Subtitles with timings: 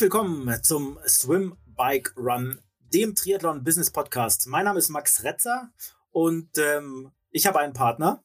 [0.00, 2.58] Willkommen zum Swim Bike Run,
[2.94, 4.46] dem Triathlon Business Podcast.
[4.46, 5.74] Mein Name ist Max Retzer
[6.10, 8.24] und ähm, ich habe einen Partner.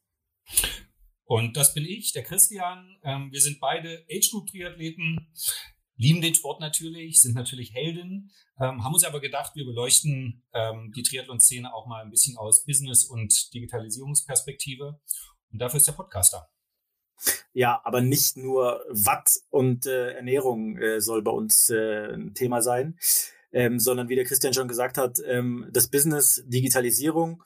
[1.26, 2.98] Und das bin ich, der Christian.
[3.04, 5.34] Ähm, wir sind beide Age Group Triathleten,
[5.98, 10.94] lieben den Sport natürlich, sind natürlich Helden, ähm, haben uns aber gedacht, wir beleuchten ähm,
[10.96, 15.02] die Triathlon-Szene auch mal ein bisschen aus Business- und Digitalisierungsperspektive.
[15.52, 16.48] Und dafür ist der Podcaster.
[17.54, 22.62] Ja, aber nicht nur Watt und äh, Ernährung äh, soll bei uns äh, ein Thema
[22.62, 22.98] sein,
[23.52, 27.42] ähm, sondern wie der Christian schon gesagt hat, ähm, das Business, Digitalisierung.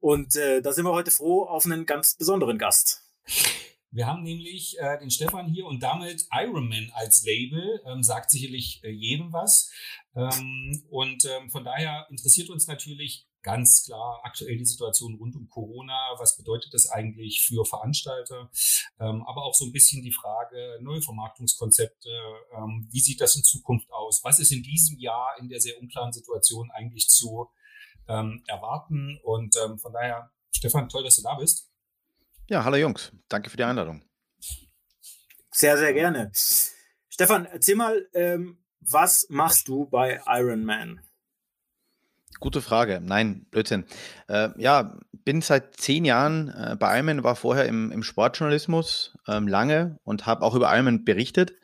[0.00, 3.02] Und äh, da sind wir heute froh auf einen ganz besonderen Gast.
[3.90, 8.80] Wir haben nämlich äh, den Stefan hier und damit Ironman als Label, ähm, sagt sicherlich
[8.84, 9.70] äh, jedem was.
[10.14, 15.48] Ähm, und ähm, von daher interessiert uns natürlich ganz klar aktuell die Situation rund um
[15.48, 16.10] Corona.
[16.18, 18.50] Was bedeutet das eigentlich für Veranstalter?
[18.98, 22.10] Ähm, aber auch so ein bisschen die Frage, neue Vermarktungskonzepte.
[22.56, 24.24] Ähm, wie sieht das in Zukunft aus?
[24.24, 27.48] Was ist in diesem Jahr in der sehr unklaren Situation eigentlich zu
[28.08, 29.20] ähm, erwarten?
[29.22, 31.70] Und ähm, von daher, Stefan, toll, dass du da bist.
[32.48, 33.12] Ja, hallo Jungs.
[33.28, 34.02] Danke für die Einladung.
[35.52, 36.32] Sehr, sehr gerne.
[37.08, 41.05] Stefan, erzähl mal, ähm, was machst du bei Ironman?
[42.40, 43.00] Gute Frage.
[43.02, 43.84] Nein, Blödsinn.
[44.28, 49.48] Äh, ja, bin seit zehn Jahren äh, bei Ironman, war vorher im, im Sportjournalismus ähm,
[49.48, 51.54] lange und habe auch über Ironman berichtet.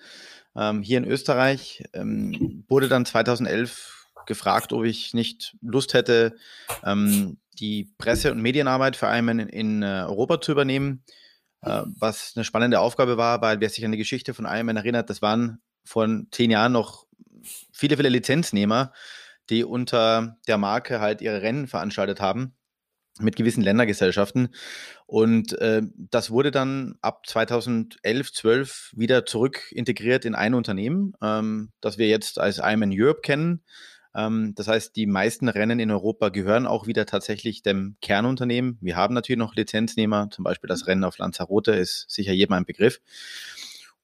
[0.56, 6.36] Ähm, hier in Österreich ähm, wurde dann 2011 gefragt, ob ich nicht Lust hätte,
[6.84, 11.04] ähm, die Presse- und Medienarbeit für Ironman in, in äh, Europa zu übernehmen,
[11.62, 15.10] äh, was eine spannende Aufgabe war, weil wer sich an die Geschichte von Ironman erinnert,
[15.10, 17.06] das waren vor zehn Jahren noch
[17.72, 18.92] viele, viele Lizenznehmer,
[19.50, 22.54] die unter der Marke halt ihre Rennen veranstaltet haben
[23.20, 24.48] mit gewissen Ländergesellschaften.
[25.06, 31.70] Und äh, das wurde dann ab 2011, 12 wieder zurück integriert in ein Unternehmen, ähm,
[31.80, 33.62] das wir jetzt als Ironman Europe kennen.
[34.14, 38.78] Ähm, das heißt, die meisten Rennen in Europa gehören auch wieder tatsächlich dem Kernunternehmen.
[38.80, 42.64] Wir haben natürlich noch Lizenznehmer, zum Beispiel das Rennen auf Lanzarote ist sicher jedem ein
[42.64, 43.00] Begriff.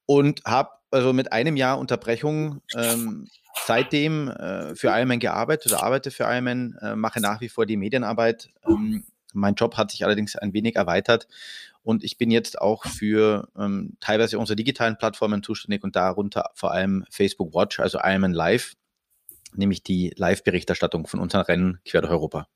[0.06, 3.28] Und habe also mit einem Jahr Unterbrechung ähm,
[3.66, 7.76] seitdem äh, für Ironman gearbeitet oder arbeite für Ironman, äh, mache nach wie vor die
[7.76, 8.50] Medienarbeit.
[8.66, 11.28] Ähm, mein Job hat sich allerdings ein wenig erweitert
[11.82, 16.72] und ich bin jetzt auch für ähm, teilweise unsere digitalen Plattformen zuständig und darunter vor
[16.72, 18.74] allem Facebook Watch, also Ironman Live,
[19.54, 22.48] nämlich die Live-Berichterstattung von unseren Rennen quer durch Europa.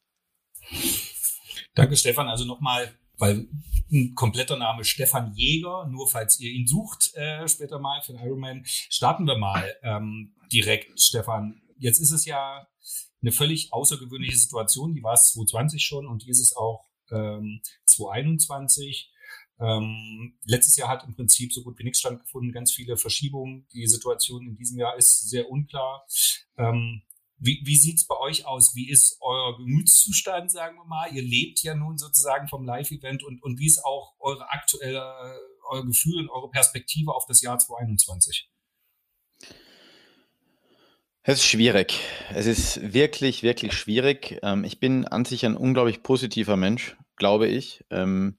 [1.75, 2.29] Danke, Stefan.
[2.29, 3.49] Also nochmal weil
[3.91, 8.23] ein kompletter Name Stefan Jäger, nur falls ihr ihn sucht äh, später mal für den
[8.23, 8.63] Ironman.
[8.65, 11.61] Starten wir mal ähm, direkt, Stefan.
[11.79, 12.67] Jetzt ist es ja
[13.21, 14.95] eine völlig außergewöhnliche Situation.
[14.95, 19.11] Die war es 2020 schon und die ist es auch ähm, 2021.
[19.61, 23.67] Ähm, letztes Jahr hat im Prinzip so gut wie nichts stattgefunden, ganz viele Verschiebungen.
[23.73, 26.05] Die Situation in diesem Jahr ist sehr unklar.
[26.57, 27.03] Ähm,
[27.45, 28.75] wie, wie sieht's bei euch aus?
[28.77, 31.13] Wie ist euer Gemütszustand, sagen wir mal?
[31.13, 35.03] Ihr lebt ja nun sozusagen vom Live-Event und, und wie ist auch eure aktuelle,
[35.69, 38.49] euer Gefühl und eure Perspektive auf das Jahr 2021?
[41.25, 42.01] Es ist schwierig.
[42.33, 44.39] Es ist wirklich, wirklich schwierig.
[44.43, 47.85] Ähm, ich bin an sich ein unglaublich positiver Mensch, glaube ich.
[47.91, 48.39] Ähm,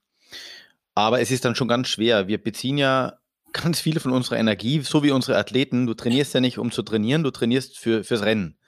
[0.94, 2.26] aber es ist dann schon ganz schwer.
[2.26, 3.18] Wir beziehen ja
[3.52, 5.86] ganz viel von unserer Energie, so wie unsere Athleten.
[5.86, 8.58] Du trainierst ja nicht, um zu trainieren, du trainierst für, fürs Rennen.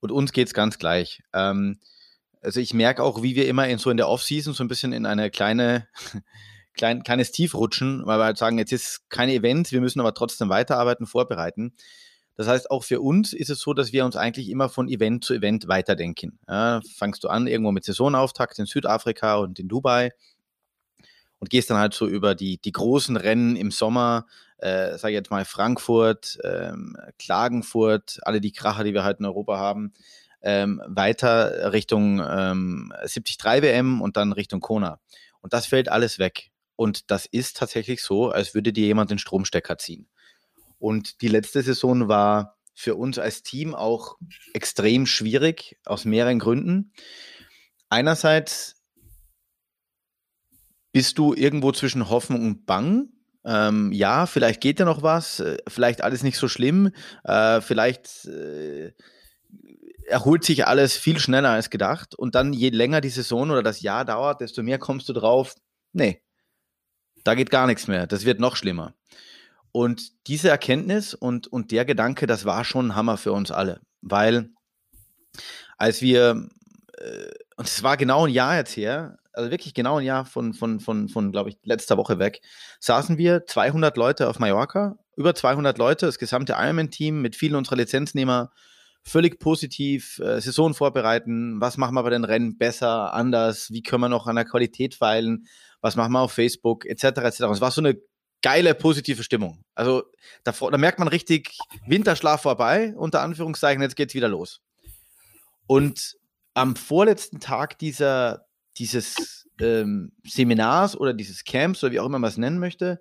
[0.00, 1.22] Und uns geht es ganz gleich.
[1.32, 1.78] Ähm,
[2.40, 4.92] also ich merke auch, wie wir immer in so in der Offseason so ein bisschen
[4.92, 5.88] in eine kleine,
[6.74, 10.14] klein, kleines Tief rutschen, weil wir halt sagen, jetzt ist kein Event, wir müssen aber
[10.14, 11.74] trotzdem weiterarbeiten, vorbereiten.
[12.36, 15.24] Das heißt, auch für uns ist es so, dass wir uns eigentlich immer von Event
[15.24, 16.38] zu Event weiterdenken.
[16.46, 20.12] Ja, fangst du an irgendwo mit Saisonauftakt in Südafrika und in Dubai
[21.40, 24.26] und gehst dann halt so über die, die großen Rennen im Sommer,
[24.58, 29.26] äh, sage ich jetzt mal Frankfurt, ähm, Klagenfurt, alle die Kracher, die wir halt in
[29.26, 29.92] Europa haben,
[30.42, 35.00] ähm, weiter Richtung ähm, 73 WM und dann Richtung Kona.
[35.40, 36.50] Und das fällt alles weg.
[36.76, 40.08] Und das ist tatsächlich so, als würde dir jemand den Stromstecker ziehen.
[40.78, 44.16] Und die letzte Saison war für uns als Team auch
[44.54, 46.92] extrem schwierig aus mehreren Gründen.
[47.88, 48.76] Einerseits
[50.92, 53.08] bist du irgendwo zwischen Hoffnung und Bang.
[53.48, 56.92] Ähm, ja, vielleicht geht ja noch was, äh, vielleicht alles nicht so schlimm,
[57.24, 58.92] äh, vielleicht äh,
[60.06, 62.14] erholt sich alles viel schneller als gedacht.
[62.14, 65.54] Und dann je länger die Saison oder das Jahr dauert, desto mehr kommst du drauf,
[65.94, 66.22] nee,
[67.24, 68.92] da geht gar nichts mehr, das wird noch schlimmer.
[69.72, 73.80] Und diese Erkenntnis und, und der Gedanke, das war schon ein Hammer für uns alle,
[74.02, 74.50] weil
[75.78, 76.48] als wir,
[76.98, 80.52] äh, und es war genau ein Jahr jetzt her, also wirklich genau ein Jahr von,
[80.52, 82.40] von, von, von glaube ich, letzter Woche weg,
[82.80, 87.76] saßen wir 200 Leute auf Mallorca, über 200 Leute, das gesamte Ironman-Team mit vielen unserer
[87.76, 88.50] Lizenznehmer,
[89.04, 94.02] völlig positiv, äh, Saison vorbereiten, was machen wir bei den Rennen besser, anders, wie können
[94.02, 95.46] wir noch an der Qualität feilen,
[95.80, 97.40] was machen wir auf Facebook, etc., etc.
[97.52, 97.96] Es war so eine
[98.42, 99.64] geile, positive Stimmung.
[99.74, 100.02] Also
[100.44, 101.56] da, da merkt man richtig,
[101.86, 104.60] Winterschlaf vorbei, unter Anführungszeichen, jetzt geht's wieder los.
[105.66, 106.16] Und
[106.54, 108.47] am vorletzten Tag dieser,
[108.78, 113.00] dieses ähm, Seminars oder dieses Camps oder wie auch immer man es nennen möchte,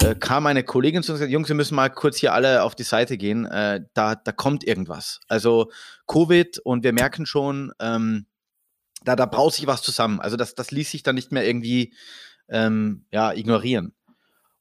[0.00, 2.62] äh, kam eine Kollegin zu uns und gesagt, Jungs, wir müssen mal kurz hier alle
[2.62, 5.20] auf die Seite gehen, äh, da, da kommt irgendwas.
[5.28, 5.70] Also
[6.06, 8.26] Covid und wir merken schon, ähm,
[9.04, 10.20] da, da braut sich was zusammen.
[10.20, 11.94] Also das, das ließ sich dann nicht mehr irgendwie
[12.48, 13.94] ähm, ja, ignorieren.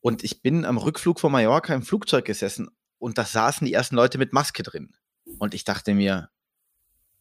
[0.02, 2.70] Und ich bin am Rückflug von Mallorca im Flugzeug gesessen
[3.00, 4.94] und da saßen die ersten Leute mit Maske drin.
[5.40, 6.30] Und ich dachte mir,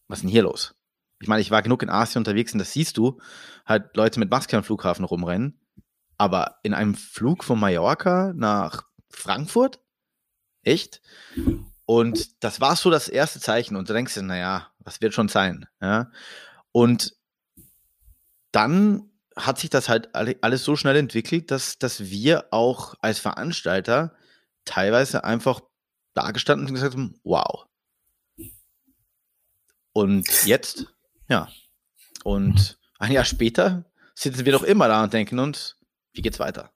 [0.08, 0.74] was ist denn hier los?
[1.22, 3.20] Ich meine, ich war genug in Asien unterwegs und das siehst du,
[3.64, 5.60] halt Leute mit Maske am Flughafen rumrennen.
[6.18, 9.80] Aber in einem Flug von Mallorca nach Frankfurt?
[10.62, 11.00] Echt?
[11.86, 13.76] Und das war so das erste Zeichen.
[13.76, 15.66] Und du denkst dir, naja, was wird schon sein?
[15.80, 16.10] Ja?
[16.72, 17.16] Und
[18.50, 24.14] dann hat sich das halt alles so schnell entwickelt, dass, dass wir auch als Veranstalter
[24.64, 25.60] teilweise einfach
[26.14, 27.66] dagestanden und gesagt haben, wow.
[29.92, 30.86] Und jetzt,
[31.32, 31.48] ja.
[32.24, 33.84] Und ein Jahr später
[34.14, 35.76] sitzen wir doch immer da und denken uns,
[36.12, 36.70] wie geht's weiter?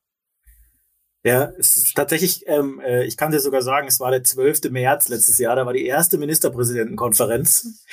[1.22, 4.70] Ja, es ist tatsächlich, ähm, äh, ich kann dir sogar sagen, es war der 12.
[4.70, 7.84] März letztes Jahr, da war die erste Ministerpräsidentenkonferenz.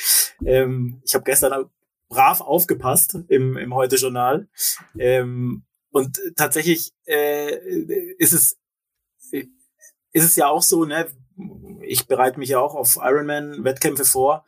[0.45, 1.65] Ähm, ich habe gestern
[2.10, 4.48] brav aufgepasst im, im Heute-Journal.
[4.98, 7.56] Ähm, und tatsächlich äh,
[8.18, 8.57] ist es
[9.31, 11.07] ist es ja auch so, ne?
[11.81, 14.45] Ich bereite mich ja auch auf Ironman-Wettkämpfe vor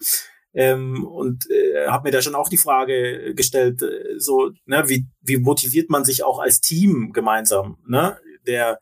[0.56, 5.06] ähm, und äh, habe mir da schon auch die Frage gestellt, äh, so, ne, wie,
[5.22, 8.18] wie motiviert man sich auch als Team gemeinsam, ne?
[8.48, 8.80] Der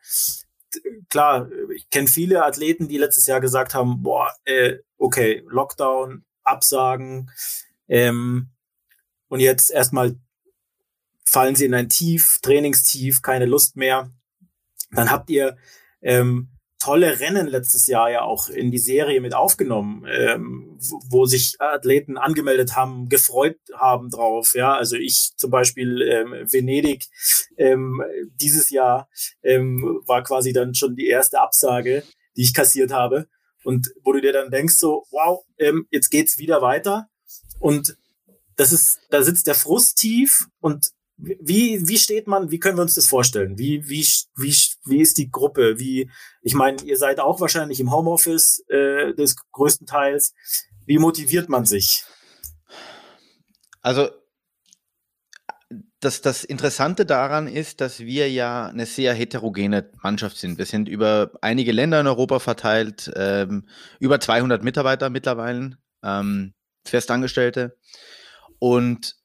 [1.09, 7.29] klar, ich kenne viele Athleten, die letztes Jahr gesagt haben, boah, äh, okay, Lockdown, Absagen,
[7.87, 8.49] ähm,
[9.27, 10.15] und jetzt erstmal
[11.25, 14.11] fallen sie in ein Tief, Trainingstief, keine Lust mehr.
[14.91, 15.57] Dann habt ihr
[16.01, 16.49] ähm,
[16.83, 20.77] tolle Rennen letztes Jahr ja auch in die Serie mit aufgenommen, ähm,
[21.09, 24.53] wo, sich Athleten angemeldet haben, gefreut haben drauf.
[24.53, 27.05] Ja, also ich zum Beispiel ähm, Venedig
[27.55, 28.03] ähm,
[28.35, 29.07] dieses Jahr
[29.43, 32.03] ähm, war quasi dann schon die erste Absage,
[32.35, 33.27] die ich kassiert habe.
[33.63, 37.07] Und wo du dir dann denkst so, wow, ähm, jetzt geht's wieder weiter.
[37.59, 37.95] Und
[38.57, 42.81] das ist, da sitzt der Frust tief und wie, wie steht man, wie können wir
[42.81, 43.57] uns das vorstellen?
[43.57, 44.05] Wie, wie,
[44.35, 44.55] wie,
[44.85, 45.79] wie ist die Gruppe?
[45.79, 46.09] Wie,
[46.41, 50.33] ich meine, ihr seid auch wahrscheinlich im Homeoffice äh, des größten Teils.
[50.85, 52.03] Wie motiviert man sich?
[53.81, 54.09] Also
[55.99, 60.57] das, das Interessante daran ist, dass wir ja eine sehr heterogene Mannschaft sind.
[60.57, 63.67] Wir sind über einige Länder in Europa verteilt, ähm,
[63.99, 66.53] über 200 Mitarbeiter mittlerweile, ähm,
[66.85, 67.77] Festangestellte.
[68.59, 69.15] Und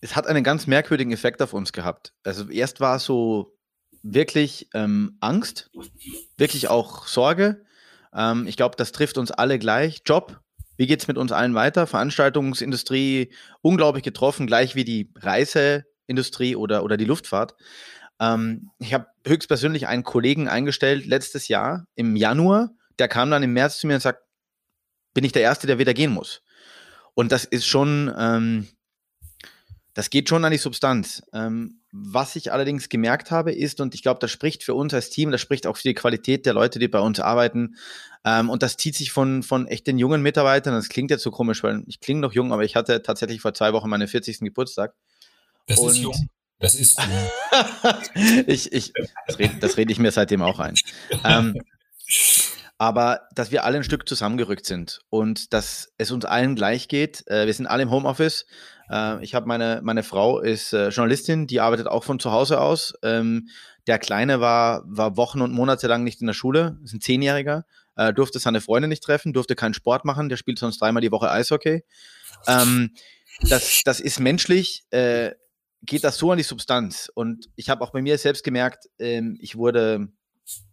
[0.00, 2.12] es hat einen ganz merkwürdigen Effekt auf uns gehabt.
[2.22, 3.56] Also erst war es so
[4.02, 5.70] wirklich ähm, Angst,
[6.36, 7.64] wirklich auch Sorge.
[8.14, 10.02] Ähm, ich glaube, das trifft uns alle gleich.
[10.04, 10.40] Job,
[10.76, 11.86] wie geht es mit uns allen weiter?
[11.86, 17.54] Veranstaltungsindustrie unglaublich getroffen, gleich wie die Reiseindustrie oder, oder die Luftfahrt.
[18.20, 22.70] Ähm, ich habe höchstpersönlich einen Kollegen eingestellt letztes Jahr im Januar.
[22.98, 24.22] Der kam dann im März zu mir und sagt,
[25.14, 26.42] bin ich der Erste, der wieder gehen muss.
[27.14, 28.68] Und das ist schon, ähm,
[29.96, 31.22] das geht schon an die Substanz.
[31.32, 35.08] Ähm, was ich allerdings gemerkt habe, ist, und ich glaube, das spricht für uns als
[35.08, 37.76] Team, das spricht auch für die Qualität der Leute, die bei uns arbeiten.
[38.22, 40.74] Ähm, und das zieht sich von, von echt den jungen Mitarbeitern.
[40.74, 43.54] Das klingt jetzt so komisch, weil ich klinge noch jung, aber ich hatte tatsächlich vor
[43.54, 44.40] zwei Wochen meinen 40.
[44.40, 44.92] Geburtstag.
[45.66, 46.28] Das und ist jung.
[46.58, 48.44] Das ist jung.
[48.46, 48.92] ich, ich,
[49.26, 50.74] das rede red ich mir seitdem auch ein.
[51.24, 51.54] Ähm,
[52.76, 57.26] aber dass wir alle ein Stück zusammengerückt sind und dass es uns allen gleich geht.
[57.28, 58.44] Äh, wir sind alle im Homeoffice.
[58.90, 62.60] Äh, ich habe meine, meine Frau ist äh, Journalistin, die arbeitet auch von zu Hause
[62.60, 62.94] aus.
[63.02, 63.48] Ähm,
[63.86, 67.64] der Kleine war, war Wochen und Monate lang nicht in der Schule, ist ein Zehnjähriger,
[67.96, 71.12] äh, durfte seine Freunde nicht treffen, durfte keinen Sport machen, der spielt sonst dreimal die
[71.12, 71.84] Woche Eishockey.
[72.46, 72.90] Ähm,
[73.42, 75.32] das, das ist menschlich, äh,
[75.82, 77.10] geht das so an die Substanz.
[77.14, 80.08] Und ich habe auch bei mir selbst gemerkt, ähm, ich wurde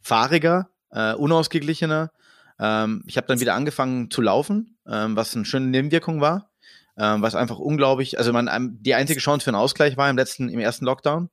[0.01, 2.11] fahriger, äh, unausgeglichener.
[2.59, 6.51] Ähm, ich habe dann wieder angefangen zu laufen, ähm, was eine schöne Nebenwirkung war,
[6.97, 10.49] ähm, was einfach unglaublich, also man, die einzige Chance für einen Ausgleich war im letzten,
[10.49, 11.29] im ersten Lockdown.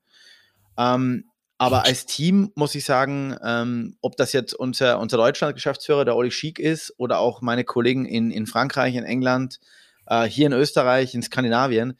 [0.79, 1.25] Ähm,
[1.59, 6.31] aber als Team muss ich sagen, ähm, ob das jetzt unser, unser Deutschland-Geschäftsführer, der Oli
[6.31, 9.61] Schick ist, oder auch meine Kollegen in, in Frankreich, in England,
[10.07, 11.99] äh, hier in Österreich, in Skandinavien,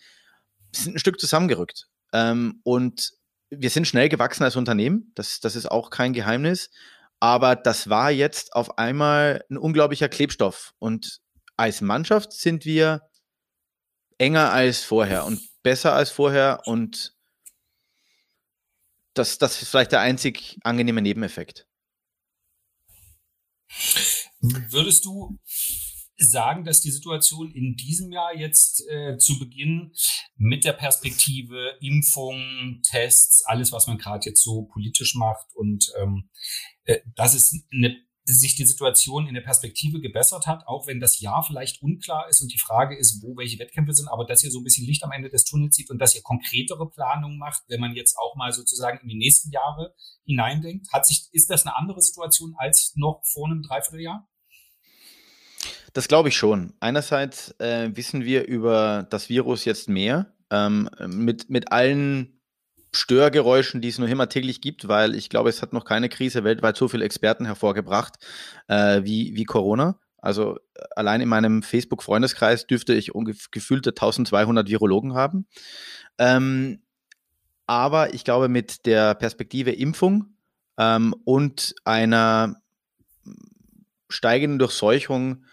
[0.75, 1.89] sind ein Stück zusammengerückt.
[2.15, 3.13] Ähm, und
[3.51, 6.71] wir sind schnell gewachsen als Unternehmen, das, das ist auch kein Geheimnis.
[7.19, 10.73] Aber das war jetzt auf einmal ein unglaublicher Klebstoff.
[10.79, 11.21] Und
[11.59, 13.03] als Mannschaft sind wir
[14.21, 17.17] enger als vorher und besser als vorher und
[19.15, 21.67] das, das ist vielleicht der einzig angenehme Nebeneffekt.
[24.41, 25.39] Würdest du
[26.17, 29.93] sagen, dass die Situation in diesem Jahr jetzt äh, zu Beginn
[30.37, 36.29] mit der Perspektive Impfung, Tests, alles, was man gerade jetzt so politisch macht und ähm,
[36.85, 37.97] äh, dass es eine
[38.35, 42.43] sich die Situation in der Perspektive gebessert hat, auch wenn das Jahr vielleicht unklar ist
[42.43, 45.05] und die Frage ist, wo welche Wettkämpfe sind, aber dass ihr so ein bisschen Licht
[45.05, 48.37] am Ende des Tunnels sieht und dass ihr konkretere Planungen macht, wenn man jetzt auch
[48.37, 49.95] mal sozusagen in die nächsten Jahre
[50.25, 50.93] hineindenkt.
[50.93, 54.29] Hat sich, ist das eine andere Situation als noch vor einem Dreivierteljahr?
[55.93, 56.75] Das glaube ich schon.
[56.81, 62.40] Einerseits äh, wissen wir über das Virus jetzt mehr, ähm, mit, mit allen
[62.93, 66.45] Störgeräuschen, die es nur immer täglich gibt, weil ich glaube, es hat noch keine Krise
[66.45, 68.17] weltweit so viele Experten hervorgebracht
[68.69, 69.99] äh, wie, wie Corona.
[70.19, 73.13] Also äh, allein in meinem Facebook-Freundeskreis dürfte ich
[73.51, 75.47] gefühlte 1200 Virologen haben.
[76.19, 76.83] Ähm,
[77.67, 80.35] aber ich glaube, mit der Perspektive Impfung
[80.77, 82.61] ähm, und einer
[84.09, 85.45] steigenden Durchseuchung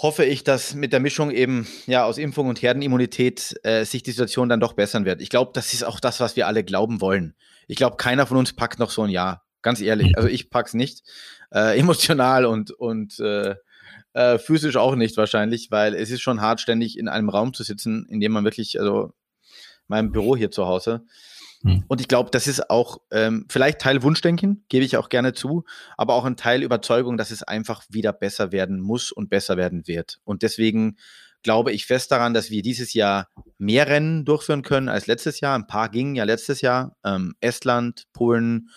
[0.00, 4.12] hoffe ich, dass mit der Mischung eben ja aus Impfung und Herdenimmunität äh, sich die
[4.12, 5.20] Situation dann doch bessern wird.
[5.20, 7.34] Ich glaube, das ist auch das, was wir alle glauben wollen.
[7.66, 9.44] Ich glaube, keiner von uns packt noch so ein Jahr.
[9.60, 10.16] Ganz ehrlich.
[10.16, 11.02] Also ich pack's nicht.
[11.52, 13.56] Äh, emotional und, und äh,
[14.12, 17.64] äh, physisch auch nicht wahrscheinlich, weil es ist schon hart, ständig in einem Raum zu
[17.64, 19.12] sitzen, in dem man wirklich, also
[19.88, 21.04] meinem Büro hier zu Hause,
[21.68, 21.84] hm.
[21.88, 25.64] Und ich glaube, das ist auch ähm, vielleicht Teil Wunschdenken, gebe ich auch gerne zu,
[25.96, 29.86] aber auch ein Teil Überzeugung, dass es einfach wieder besser werden muss und besser werden
[29.86, 30.20] wird.
[30.24, 30.96] Und deswegen
[31.42, 35.54] glaube ich fest daran, dass wir dieses Jahr mehr Rennen durchführen können als letztes Jahr.
[35.54, 36.96] Ein paar gingen ja letztes Jahr.
[37.04, 38.70] Ähm, Estland, Polen,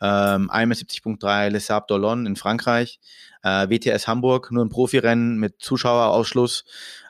[0.00, 3.00] ähm, IMS 70.3, Les Sables d'Olonne in Frankreich,
[3.42, 6.64] äh, WTS Hamburg, nur ein Profirennen mit Zuschauerausschluss.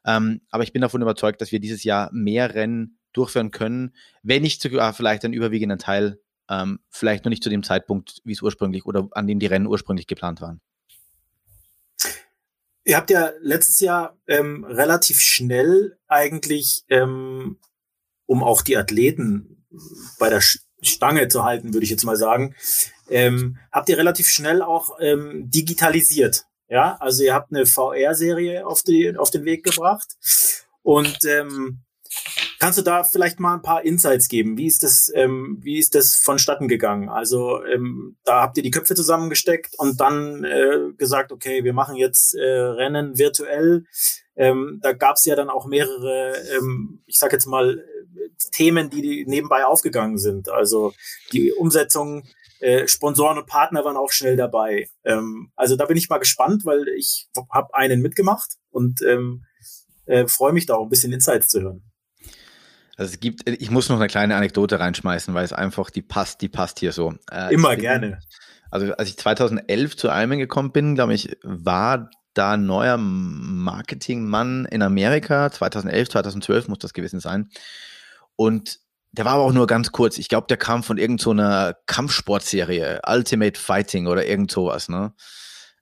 [0.06, 4.42] Ähm, aber ich bin davon überzeugt, dass wir dieses Jahr mehr Rennen durchführen können, wenn
[4.42, 8.42] nicht sogar vielleicht einen überwiegenden Teil, ähm, vielleicht noch nicht zu dem Zeitpunkt, wie es
[8.42, 10.60] ursprünglich oder an dem die Rennen ursprünglich geplant waren.
[12.84, 17.58] Ihr habt ja letztes Jahr ähm, relativ schnell eigentlich, ähm,
[18.24, 19.66] um auch die Athleten
[20.18, 20.40] bei der
[20.80, 22.54] Stange zu halten, würde ich jetzt mal sagen,
[23.10, 26.46] ähm, habt ihr relativ schnell auch ähm, digitalisiert.
[26.68, 28.82] Ja, also ihr habt eine VR-Serie auf,
[29.16, 30.16] auf den Weg gebracht
[30.82, 31.80] und ähm,
[32.60, 34.58] Kannst du da vielleicht mal ein paar Insights geben?
[34.58, 37.08] Wie ist das, ähm, wie ist das vonstatten gegangen?
[37.08, 41.94] Also ähm, da habt ihr die Köpfe zusammengesteckt und dann äh, gesagt, okay, wir machen
[41.94, 43.84] jetzt äh, Rennen virtuell.
[44.34, 47.84] Ähm, da gab es ja dann auch mehrere, ähm, ich sag jetzt mal,
[48.52, 50.48] Themen, die nebenbei aufgegangen sind.
[50.48, 50.92] Also
[51.32, 52.24] die Umsetzung,
[52.60, 54.88] äh, Sponsoren und Partner waren auch schnell dabei.
[55.04, 59.44] Ähm, also da bin ich mal gespannt, weil ich habe einen mitgemacht und ähm,
[60.06, 61.87] äh, freue mich da auch ein bisschen Insights zu hören.
[62.98, 66.42] Also es gibt, ich muss noch eine kleine Anekdote reinschmeißen, weil es einfach, die passt,
[66.42, 67.14] die passt hier so.
[67.30, 68.18] Äh, Immer bin, gerne.
[68.72, 74.64] Also als ich 2011 zu Almen gekommen bin, glaube ich, war da ein neuer Marketingmann
[74.64, 75.48] in Amerika.
[75.48, 77.50] 2011, 2012 muss das gewesen sein.
[78.34, 78.80] Und
[79.12, 80.18] der war aber auch nur ganz kurz.
[80.18, 85.14] Ich glaube, der kam von irgendeiner so Kampfsportserie, Ultimate Fighting oder irgend sowas, ne?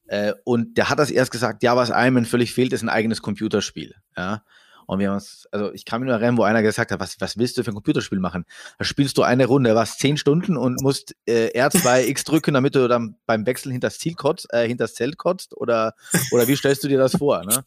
[0.06, 3.22] Äh, und der hat das erst gesagt, ja, was Iron völlig fehlt, ist ein eigenes
[3.22, 3.94] Computerspiel.
[4.16, 4.42] Ja.
[4.86, 7.20] Und wir haben uns, also ich kann mich nur erinnern, wo einer gesagt hat, was,
[7.20, 8.44] was willst du für ein Computerspiel machen?
[8.78, 12.74] Da spielst du eine Runde, was zehn Stunden und musst äh, R2 X drücken, damit
[12.74, 15.94] du dann beim Wechsel hinter das Ziel kotzt, äh, hinter das Zelt kotzt oder,
[16.32, 17.44] oder wie stellst du dir das vor?
[17.44, 17.64] Ne?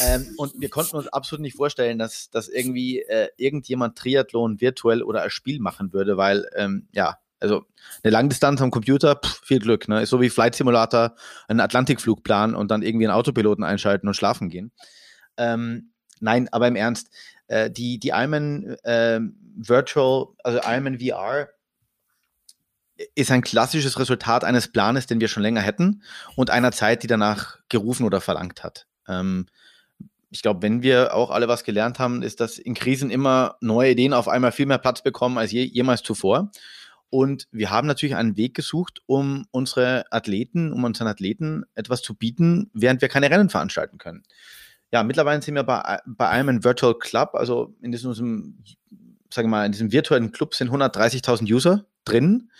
[0.00, 5.02] Ähm, und wir konnten uns absolut nicht vorstellen, dass, dass irgendwie äh, irgendjemand Triathlon virtuell
[5.02, 7.66] oder als Spiel machen würde, weil ähm, ja, also
[8.02, 10.02] eine Langdistanz am Computer, pff, viel Glück, ne?
[10.02, 11.14] Ist so wie Flight Simulator,
[11.48, 14.72] einen Atlantikflugplan und dann irgendwie einen Autopiloten einschalten und schlafen gehen.
[15.36, 17.08] Ähm, Nein, aber im Ernst,
[17.48, 19.20] äh, die, die Ironman äh,
[19.56, 21.48] Virtual, also Ironman VR
[23.14, 26.02] ist ein klassisches Resultat eines Planes, den wir schon länger hätten
[26.34, 28.86] und einer Zeit, die danach gerufen oder verlangt hat.
[29.06, 29.46] Ähm,
[30.30, 33.92] ich glaube, wenn wir auch alle was gelernt haben, ist, dass in Krisen immer neue
[33.92, 36.50] Ideen auf einmal viel mehr Platz bekommen als je, jemals zuvor.
[37.08, 42.14] Und wir haben natürlich einen Weg gesucht, um unsere Athleten, um unseren Athleten etwas zu
[42.14, 44.24] bieten, während wir keine Rennen veranstalten können
[44.96, 49.48] ja, mittlerweile sind wir bei, bei einem ein Virtual Club, also in diesem, sagen wir
[49.48, 52.50] mal, in diesem virtuellen Club sind 130.000 User drin.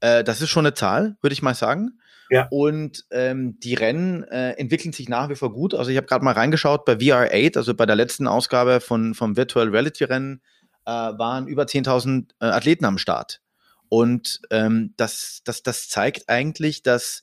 [0.00, 2.00] Äh, das ist schon eine Zahl, würde ich mal sagen.
[2.30, 2.48] Ja.
[2.50, 5.72] Und ähm, die Rennen äh, entwickeln sich nach wie vor gut.
[5.72, 9.36] Also ich habe gerade mal reingeschaut bei VR8, also bei der letzten Ausgabe von, vom
[9.36, 10.42] Virtual Reality Rennen,
[10.86, 13.40] äh, waren über 10.000 äh, Athleten am Start.
[13.88, 17.22] Und ähm, das, das, das zeigt eigentlich, dass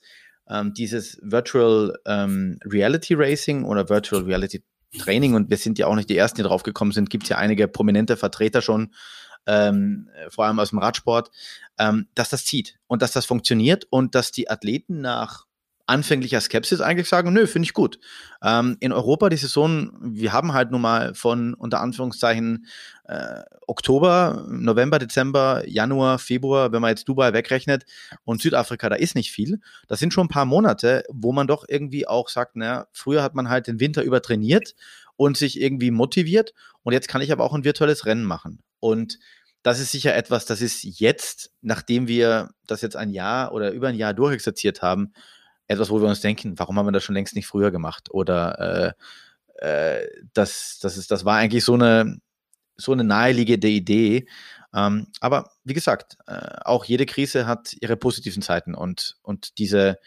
[0.52, 4.64] ähm, dieses Virtual ähm, Reality Racing oder Virtual Reality
[5.00, 7.30] Training, und wir sind ja auch nicht die Ersten, die drauf gekommen sind, gibt es
[7.30, 8.94] ja einige prominente Vertreter schon,
[9.48, 11.32] ähm, vor allem aus dem Radsport,
[11.80, 15.46] ähm, dass das zieht und dass das funktioniert und dass die Athleten nach
[15.92, 18.00] anfänglicher Skepsis eigentlich sagen, nö, finde ich gut.
[18.42, 22.66] Ähm, in Europa die Saison, wir haben halt nun mal von unter Anführungszeichen
[23.06, 27.86] äh, Oktober, November, Dezember, Januar, Februar, wenn man jetzt Dubai wegrechnet
[28.24, 29.60] und Südafrika, da ist nicht viel.
[29.90, 33.36] Das sind schon ein paar Monate, wo man doch irgendwie auch sagt, naja, früher hat
[33.36, 34.76] man halt den Winter über trainiert
[35.18, 38.64] und sich irgendwie motiviert und jetzt kann ich aber auch ein virtuelles Rennen machen.
[38.80, 39.20] Und
[39.62, 43.90] das ist sicher etwas, das ist jetzt, nachdem wir das jetzt ein Jahr oder über
[43.90, 45.14] ein Jahr durchexerziert haben,
[45.72, 48.10] etwas, wo wir uns denken, warum haben wir das schon längst nicht früher gemacht?
[48.12, 48.96] Oder
[49.60, 52.20] äh, äh, das, das, ist, das war eigentlich so eine,
[52.76, 54.28] so eine naheliegende Idee.
[54.74, 60.00] Ähm, aber wie gesagt, äh, auch jede Krise hat ihre positiven Seiten und, und diese,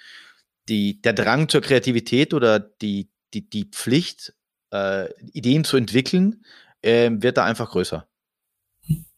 [0.68, 4.34] die, der Drang zur Kreativität oder die, die, die Pflicht,
[4.72, 6.44] äh, Ideen zu entwickeln,
[6.82, 8.06] äh, wird da einfach größer.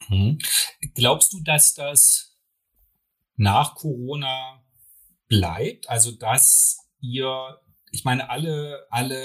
[0.08, 0.38] Mhm.
[0.94, 2.36] Glaubst du, dass das
[3.36, 4.62] nach Corona
[5.28, 5.88] bleibt?
[5.88, 7.58] Also, dass ihr
[7.92, 9.16] ich meine, alle, alle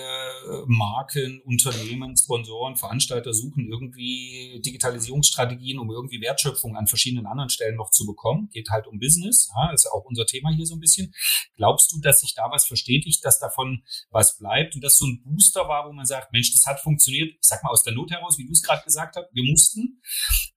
[0.67, 7.91] Marken, Unternehmen, Sponsoren, Veranstalter suchen irgendwie Digitalisierungsstrategien, um irgendwie Wertschöpfung an verschiedenen anderen Stellen noch
[7.91, 8.49] zu bekommen.
[8.51, 11.13] Geht halt um Business, ja, ist ja auch unser Thema hier so ein bisschen.
[11.55, 15.21] Glaubst du, dass sich da was verstetigt, dass davon was bleibt und dass so ein
[15.23, 18.11] Booster war, wo man sagt, Mensch, das hat funktioniert, ich sag mal aus der Not
[18.11, 20.01] heraus, wie du es gerade gesagt hast, wir mussten,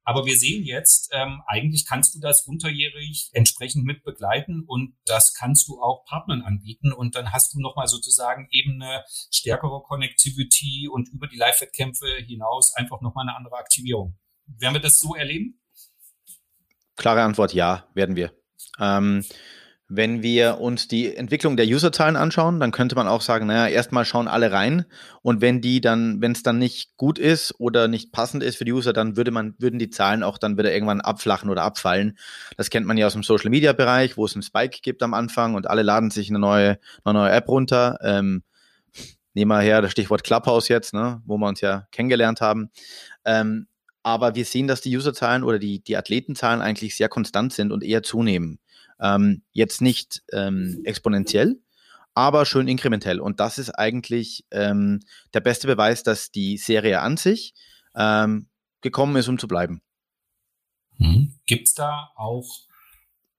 [0.04, 5.34] aber wir sehen jetzt, ähm, eigentlich kannst du das unterjährig entsprechend mit begleiten und das
[5.34, 10.88] kannst du auch Partnern anbieten und dann hast du nochmal sozusagen eben eine stärkere Connectivity
[10.90, 14.18] und über die Live-Wettkämpfe hinaus einfach nochmal eine andere Aktivierung.
[14.46, 15.60] Werden wir das so erleben?
[16.96, 18.32] Klare Antwort, ja, werden wir.
[18.78, 19.24] Ähm,
[19.88, 24.04] wenn wir uns die Entwicklung der Userzahlen anschauen, dann könnte man auch sagen, naja, erstmal
[24.04, 24.86] schauen alle rein
[25.20, 28.64] und wenn die dann, wenn es dann nicht gut ist oder nicht passend ist für
[28.64, 32.16] die User, dann würde man, würden die Zahlen auch dann wieder irgendwann abflachen oder abfallen.
[32.56, 35.12] Das kennt man ja aus dem Social Media Bereich, wo es einen Spike gibt am
[35.12, 37.98] Anfang und alle laden sich eine neue, eine neue App runter.
[38.02, 38.42] Ähm,
[39.34, 42.70] nehmen wir her das Stichwort Clubhouse jetzt, ne, wo wir uns ja kennengelernt haben.
[43.26, 43.66] Ähm,
[44.02, 47.82] aber wir sehen, dass die Userzahlen oder die, die Athletenzahlen eigentlich sehr konstant sind und
[47.82, 48.58] eher zunehmen.
[49.04, 51.60] Ähm, jetzt nicht ähm, exponentiell,
[52.14, 53.20] aber schön inkrementell.
[53.20, 55.00] Und das ist eigentlich ähm,
[55.34, 57.52] der beste Beweis, dass die Serie an sich
[57.94, 58.48] ähm,
[58.80, 59.82] gekommen ist, um zu bleiben.
[60.98, 61.38] Hm.
[61.46, 62.48] Gibt es da auch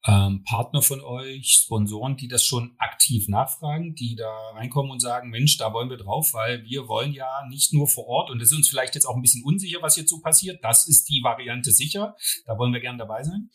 [0.08, 5.30] ähm, Partner von euch, Sponsoren, die das schon aktiv nachfragen, die da reinkommen und sagen,
[5.30, 8.52] Mensch, da wollen wir drauf, weil wir wollen ja nicht nur vor Ort und es
[8.52, 10.64] ist uns vielleicht jetzt auch ein bisschen unsicher, was hierzu passiert.
[10.64, 12.16] Das ist die Variante sicher.
[12.46, 13.50] Da wollen wir gern dabei sein.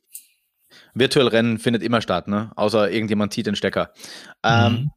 [0.94, 2.52] Virtuell Rennen findet immer statt, ne?
[2.56, 3.92] Außer irgendjemand zieht den Stecker.
[4.44, 4.90] Ähm, mhm.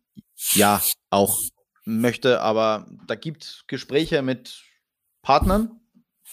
[0.54, 1.40] Ja, auch
[1.86, 4.64] möchte, aber da gibt es Gespräche mit
[5.22, 5.80] Partnern,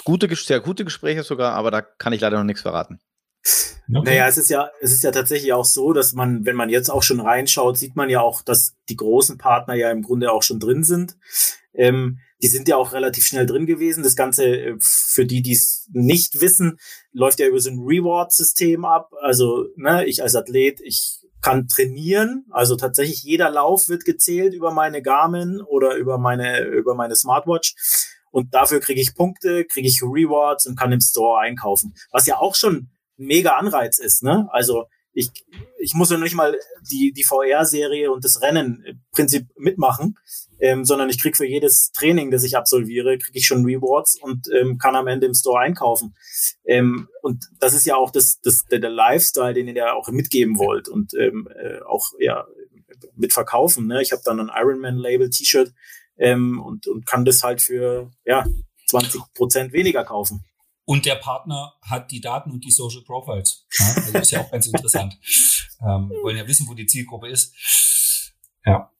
[0.04, 3.00] gute, sehr gute Gespräche sogar, aber da kann ich leider noch nichts verraten.
[3.42, 4.02] Okay.
[4.04, 6.90] Naja, es ist ja, es ist ja tatsächlich auch so, dass man, wenn man jetzt
[6.90, 10.42] auch schon reinschaut, sieht man ja auch, dass die großen Partner ja im Grunde auch
[10.42, 11.16] schon drin sind.
[11.72, 14.02] Ähm, die sind ja auch relativ schnell drin gewesen.
[14.02, 16.78] Das Ganze, äh, für die, die es nicht wissen,
[17.12, 19.12] läuft ja über so ein Reward-System ab.
[19.20, 22.44] Also, ne, ich als Athlet, ich kann trainieren.
[22.50, 27.74] Also tatsächlich jeder Lauf wird gezählt über meine Garmin oder über meine, über meine Smartwatch.
[28.30, 31.94] Und dafür kriege ich Punkte, kriege ich Rewards und kann im Store einkaufen.
[32.12, 34.48] Was ja auch schon mega Anreiz ist, ne?
[34.52, 35.30] Also ich,
[35.78, 36.56] ich muss ja nicht mal
[36.90, 40.16] die, die VR-Serie und das Rennen im Prinzip mitmachen,
[40.60, 44.48] ähm, sondern ich krieg für jedes Training, das ich absolviere, kriege ich schon Rewards und
[44.54, 46.14] ähm, kann am Ende im Store einkaufen.
[46.64, 50.08] Ähm, und das ist ja auch das, das, der, der Lifestyle, den ihr ja auch
[50.08, 52.46] mitgeben wollt und ähm, äh, auch ja
[53.16, 53.86] mitverkaufen.
[53.86, 54.02] Ne?
[54.02, 55.72] Ich habe dann ein Ironman-Label-T-Shirt
[56.18, 58.46] ähm, und, und kann das halt für ja
[58.88, 60.44] 20 Prozent weniger kaufen.
[60.90, 63.64] Und der Partner hat die Daten und die Social Profiles.
[63.78, 65.16] Ja, also ist ja auch ganz interessant.
[65.80, 67.54] Ähm, wollen ja wissen, wo die Zielgruppe ist.
[68.64, 68.90] Ja.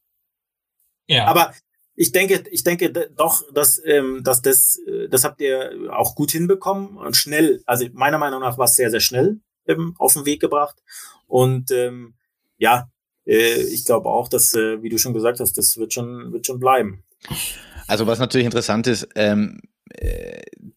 [1.08, 1.26] Ja.
[1.26, 1.52] Aber
[1.96, 6.30] ich denke, ich denke doch, dass, ähm, dass das, äh, das habt ihr auch gut
[6.30, 7.60] hinbekommen und schnell.
[7.66, 10.76] Also meiner Meinung nach war es sehr, sehr schnell ähm, auf den Weg gebracht.
[11.26, 12.14] Und ähm,
[12.56, 12.88] ja,
[13.26, 16.46] äh, ich glaube auch, dass, äh, wie du schon gesagt hast, das wird schon, wird
[16.46, 17.02] schon bleiben.
[17.88, 19.69] Also was natürlich interessant ist, ähm, äh,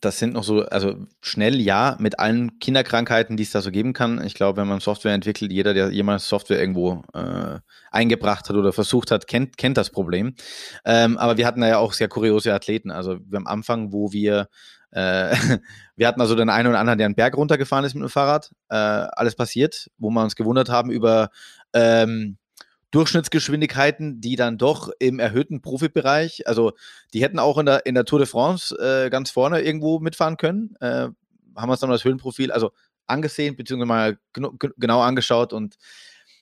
[0.02, 3.93] das sind noch so, also schnell ja, mit allen Kinderkrankheiten, die es da so geben
[3.93, 4.23] kann.
[4.26, 7.60] Ich glaube, wenn man Software entwickelt, jeder, der jemals Software irgendwo äh,
[7.91, 10.36] eingebracht hat oder versucht hat, kennt, kennt das Problem.
[10.86, 12.91] Ähm, aber wir hatten da ja auch sehr kuriose Athleten.
[12.91, 14.49] Also am Anfang, wo wir
[14.91, 15.36] äh,
[15.95, 18.52] wir hatten also den einen oder anderen, der einen Berg runtergefahren ist mit dem Fahrrad.
[18.69, 21.30] Äh, alles passiert, wo wir uns gewundert haben über
[21.73, 22.38] ähm,
[22.93, 26.73] Durchschnittsgeschwindigkeiten, die dann doch im erhöhten Profibereich, also
[27.13, 30.38] die hätten auch in der, in der Tour de France äh, ganz vorne irgendwo mitfahren
[30.38, 30.75] können.
[30.79, 31.10] Äh,
[31.56, 32.71] haben wir uns dann das Höhenprofil also
[33.08, 34.17] angesehen, beziehungsweise mal
[34.77, 35.77] genau angeschaut und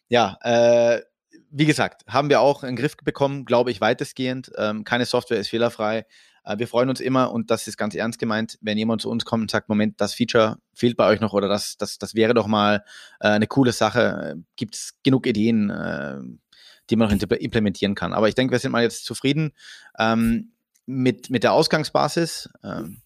[0.10, 1.02] ja, äh,
[1.50, 4.52] wie gesagt, haben wir auch in den Griff bekommen, glaube ich, weitestgehend.
[4.58, 6.06] Ähm, keine Software ist fehlerfrei.
[6.44, 9.26] Äh, wir freuen uns immer und das ist ganz ernst gemeint, wenn jemand zu uns
[9.26, 12.34] kommt und sagt, Moment, das Feature fehlt bei euch noch oder das, das, das wäre
[12.34, 12.84] doch mal
[13.20, 14.36] äh, eine coole Sache.
[14.56, 16.20] Gibt es genug Ideen, äh,
[16.92, 18.14] die man noch implementieren kann.
[18.14, 19.54] Aber ich denke, wir sind mal jetzt zufrieden
[19.98, 20.52] ähm,
[20.86, 22.50] mit, mit der Ausgangsbasis.
[22.64, 23.02] Ähm,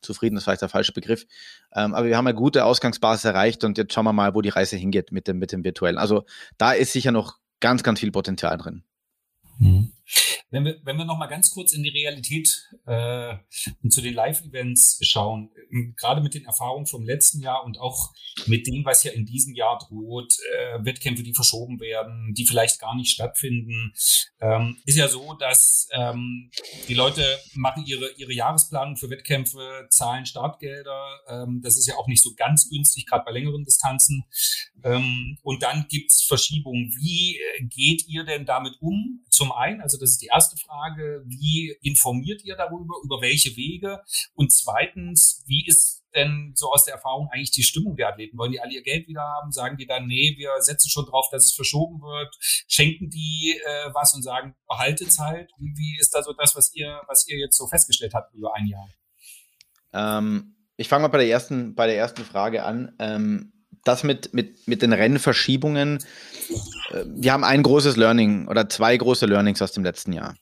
[0.00, 1.26] zufrieden ist vielleicht der falsche Begriff.
[1.72, 4.48] Ähm, aber wir haben eine gute Ausgangsbasis erreicht und jetzt schauen wir mal, wo die
[4.48, 5.98] Reise hingeht mit dem, mit dem virtuellen.
[5.98, 6.24] Also
[6.58, 8.82] da ist sicher noch ganz, ganz viel Potenzial drin.
[9.58, 9.92] Mhm.
[10.52, 13.36] Wenn wir, wenn wir noch mal ganz kurz in die Realität äh,
[13.82, 18.12] und zu den Live-Events schauen, ähm, gerade mit den Erfahrungen vom letzten Jahr und auch
[18.46, 22.80] mit dem, was ja in diesem Jahr droht, äh, Wettkämpfe, die verschoben werden, die vielleicht
[22.80, 23.94] gar nicht stattfinden,
[24.40, 26.50] ähm, ist ja so, dass ähm,
[26.86, 31.20] die Leute machen ihre, ihre Jahresplanung für Wettkämpfe, zahlen Startgelder.
[31.28, 34.24] Ähm, das ist ja auch nicht so ganz günstig, gerade bei längeren Distanzen.
[34.84, 36.92] Ähm, und dann gibt's Verschiebungen.
[36.96, 39.24] Wie äh, geht ihr denn damit um?
[39.30, 44.02] Zum einen, also das ist die erste Frage, wie informiert ihr darüber, über welche Wege?
[44.34, 48.36] Und zweitens, wie ist denn so aus der Erfahrung eigentlich die Stimmung der Athleten?
[48.38, 49.52] Wollen die alle ihr Geld wieder haben?
[49.52, 52.36] Sagen die dann, nee, wir setzen schon drauf, dass es verschoben wird?
[52.68, 55.50] Schenken die äh, was und sagen, behaltet halt?
[55.58, 58.54] Wie, wie ist da so das, was ihr, was ihr jetzt so festgestellt habt über
[58.54, 58.88] ein Jahr?
[59.92, 62.94] Ähm, ich fange mal bei der ersten, bei der ersten Frage an.
[62.98, 63.52] Ähm,
[63.84, 65.98] das mit, mit, mit den Rennverschiebungen,
[66.90, 70.34] äh, wir haben ein großes Learning oder zwei große Learnings aus dem letzten Jahr.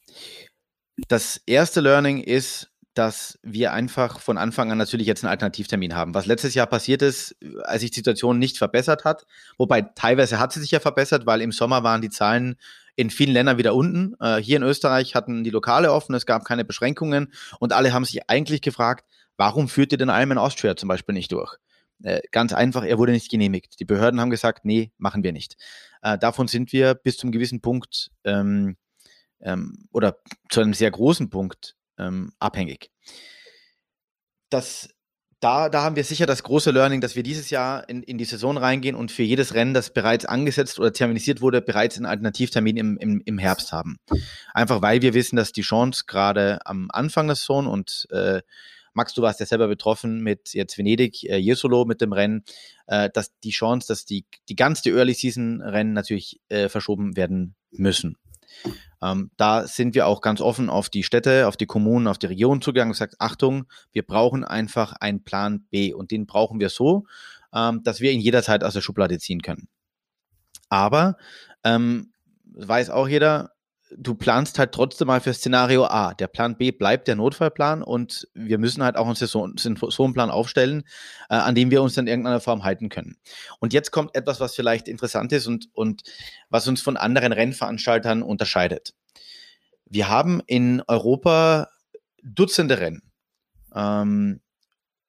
[1.09, 6.12] Das erste Learning ist, dass wir einfach von Anfang an natürlich jetzt einen Alternativtermin haben.
[6.12, 9.26] Was letztes Jahr passiert ist, als sich die Situation nicht verbessert hat,
[9.59, 12.57] wobei teilweise hat sie sich ja verbessert, weil im Sommer waren die Zahlen
[12.96, 14.14] in vielen Ländern wieder unten.
[14.20, 18.05] Äh, hier in Österreich hatten die Lokale offen, es gab keine Beschränkungen und alle haben
[18.05, 21.57] sich eigentlich gefragt, warum führt ihr den Ironman Austria zum Beispiel nicht durch?
[22.03, 23.79] Äh, ganz einfach, er wurde nicht genehmigt.
[23.81, 25.57] Die Behörden haben gesagt, nee, machen wir nicht.
[26.03, 28.77] Äh, davon sind wir bis zum gewissen Punkt ähm,
[29.41, 32.91] ähm, oder zu einem sehr großen Punkt ähm, abhängig.
[34.49, 34.89] Das,
[35.41, 38.25] da, da haben wir sicher das große Learning, dass wir dieses Jahr in, in die
[38.25, 42.77] Saison reingehen und für jedes Rennen, das bereits angesetzt oder terminisiert wurde, bereits einen Alternativtermin
[42.77, 43.99] im, im, im Herbst haben.
[44.55, 48.41] Einfach weil wir wissen, dass die Chance gerade am Anfang der Saison und äh,
[48.92, 52.44] Max, du warst ja selber betroffen mit jetzt Venedig, äh, Jesolo mit dem Rennen,
[52.87, 57.55] äh, dass die Chance, dass die, die ganze Early Season Rennen natürlich äh, verschoben werden
[57.70, 58.16] müssen.
[59.03, 62.26] Ähm, da sind wir auch ganz offen auf die Städte, auf die Kommunen, auf die
[62.26, 66.68] Regionen zugegangen und gesagt, Achtung, wir brauchen einfach einen Plan B und den brauchen wir
[66.68, 67.07] so,
[67.55, 69.68] ähm, dass wir ihn jederzeit aus der Schublade ziehen können.
[70.68, 71.16] Aber
[71.64, 72.12] ähm,
[72.53, 73.53] weiß auch jeder,
[73.96, 76.14] du planst halt trotzdem mal für Szenario A.
[76.14, 80.85] Der Plan B bleibt der Notfallplan und wir müssen halt auch einen Saisonplan aufstellen,
[81.29, 83.16] äh, an dem wir uns in irgendeiner Form halten können.
[83.59, 86.03] Und jetzt kommt etwas, was vielleicht interessant ist und, und
[86.48, 88.94] was uns von anderen Rennveranstaltern unterscheidet.
[89.87, 91.68] Wir haben in Europa
[92.22, 93.03] Dutzende Rennen.
[93.74, 94.40] Ähm,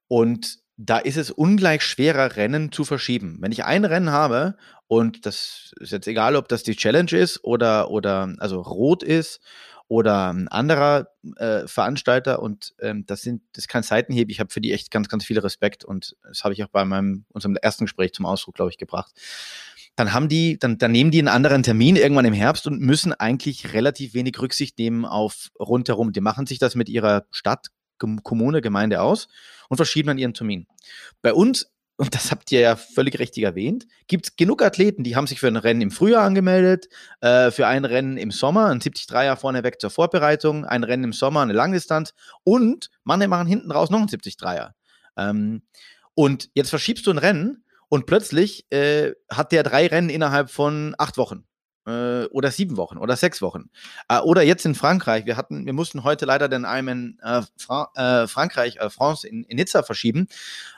[0.07, 3.37] und da ist es ungleich schwerer, Rennen zu verschieben.
[3.39, 4.55] Wenn ich ein Rennen habe
[4.91, 9.39] und das ist jetzt egal, ob das die Challenge ist oder, oder also rot ist
[9.87, 14.29] oder ein anderer äh, Veranstalter und ähm, das sind das ist kein Seitenhieb.
[14.29, 16.83] Ich habe für die echt ganz, ganz viel Respekt und das habe ich auch bei
[16.83, 19.13] meinem unserem ersten Gespräch zum Ausdruck, glaube ich, gebracht.
[19.95, 23.13] Dann haben die, dann, dann nehmen die einen anderen Termin irgendwann im Herbst und müssen
[23.13, 26.11] eigentlich relativ wenig Rücksicht nehmen auf rundherum.
[26.11, 29.29] Die machen sich das mit ihrer Stadt Kommune, Gemeinde aus
[29.69, 30.67] und verschieben dann ihren Termin.
[31.21, 35.15] Bei uns, und das habt ihr ja völlig richtig erwähnt, gibt es genug Athleten, die
[35.15, 36.87] haben sich für ein Rennen im Frühjahr angemeldet,
[37.19, 41.41] äh, für ein Rennen im Sommer, ein 73er vorneweg zur Vorbereitung, ein Rennen im Sommer,
[41.41, 44.71] eine Langdistanz und manche machen hinten raus noch ein 73er.
[45.15, 45.61] Ähm,
[46.15, 50.95] und jetzt verschiebst du ein Rennen und plötzlich äh, hat der drei Rennen innerhalb von
[50.97, 51.45] acht Wochen
[51.85, 53.69] äh, oder sieben Wochen oder sechs Wochen.
[54.09, 57.89] Äh, oder jetzt in Frankreich, wir hatten, wir mussten heute leider den Ironman äh, Fra
[57.95, 60.27] äh, Frankreich, äh, France in, in, Nizza verschieben,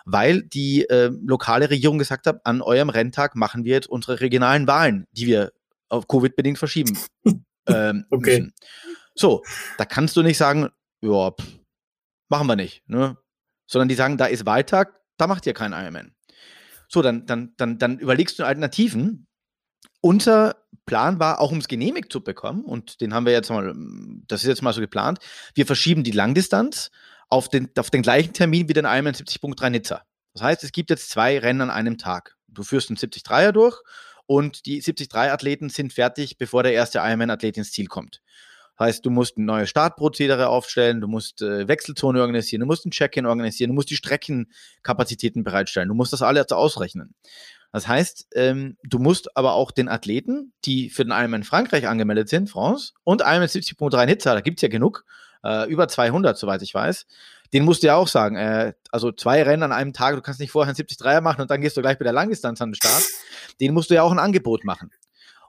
[0.05, 4.67] weil die äh, lokale Regierung gesagt hat, an eurem Renntag machen wir jetzt unsere regionalen
[4.67, 5.53] Wahlen, die wir
[5.89, 6.97] auf Covid-bedingt verschieben.
[7.67, 8.39] ähm, okay.
[8.39, 8.53] Müssen.
[9.15, 9.43] So,
[9.77, 10.69] da kannst du nicht sagen,
[11.01, 11.31] ja,
[12.29, 12.87] machen wir nicht.
[12.87, 13.17] Ne?
[13.67, 16.13] sondern die sagen, da ist Wahltag, da macht ihr keinen Ironman.
[16.87, 19.27] So, dann, dann, dann, dann überlegst du Alternativen.
[20.05, 23.73] Unser Plan war, auch um es genehmigt zu bekommen, und den haben wir jetzt mal,
[24.27, 25.19] das ist jetzt mal so geplant,
[25.55, 26.91] wir verschieben die Langdistanz
[27.29, 30.03] auf den, auf den gleichen Termin wie den Ironman 70.3 Nizza.
[30.33, 32.35] Das heißt, es gibt jetzt zwei Rennen an einem Tag.
[32.49, 33.79] Du führst einen 73er durch
[34.25, 38.21] und die 73-Athleten sind fertig, bevor der erste Ironman-Athlet ins Ziel kommt.
[38.79, 42.91] Heißt, du musst ein neues Startprozedere aufstellen, du musst äh, Wechselzone organisieren, du musst ein
[42.91, 47.13] Check-in organisieren, du musst die Streckenkapazitäten bereitstellen, du musst das alles ausrechnen.
[47.71, 52.29] Das heißt, ähm, du musst aber auch den Athleten, die für den Ironman Frankreich angemeldet
[52.29, 55.05] sind, France, und Ironman 70.3 Nizza, da gibt es ja genug,
[55.43, 57.05] äh, über 200, soweit ich weiß,
[57.53, 60.39] den musst du ja auch sagen, äh, also zwei Rennen an einem Tag, du kannst
[60.39, 62.75] nicht vorher ein 73er machen und dann gehst du gleich bei der Langdistanz an den
[62.75, 63.03] Start,
[63.62, 64.91] den musst du ja auch ein Angebot machen.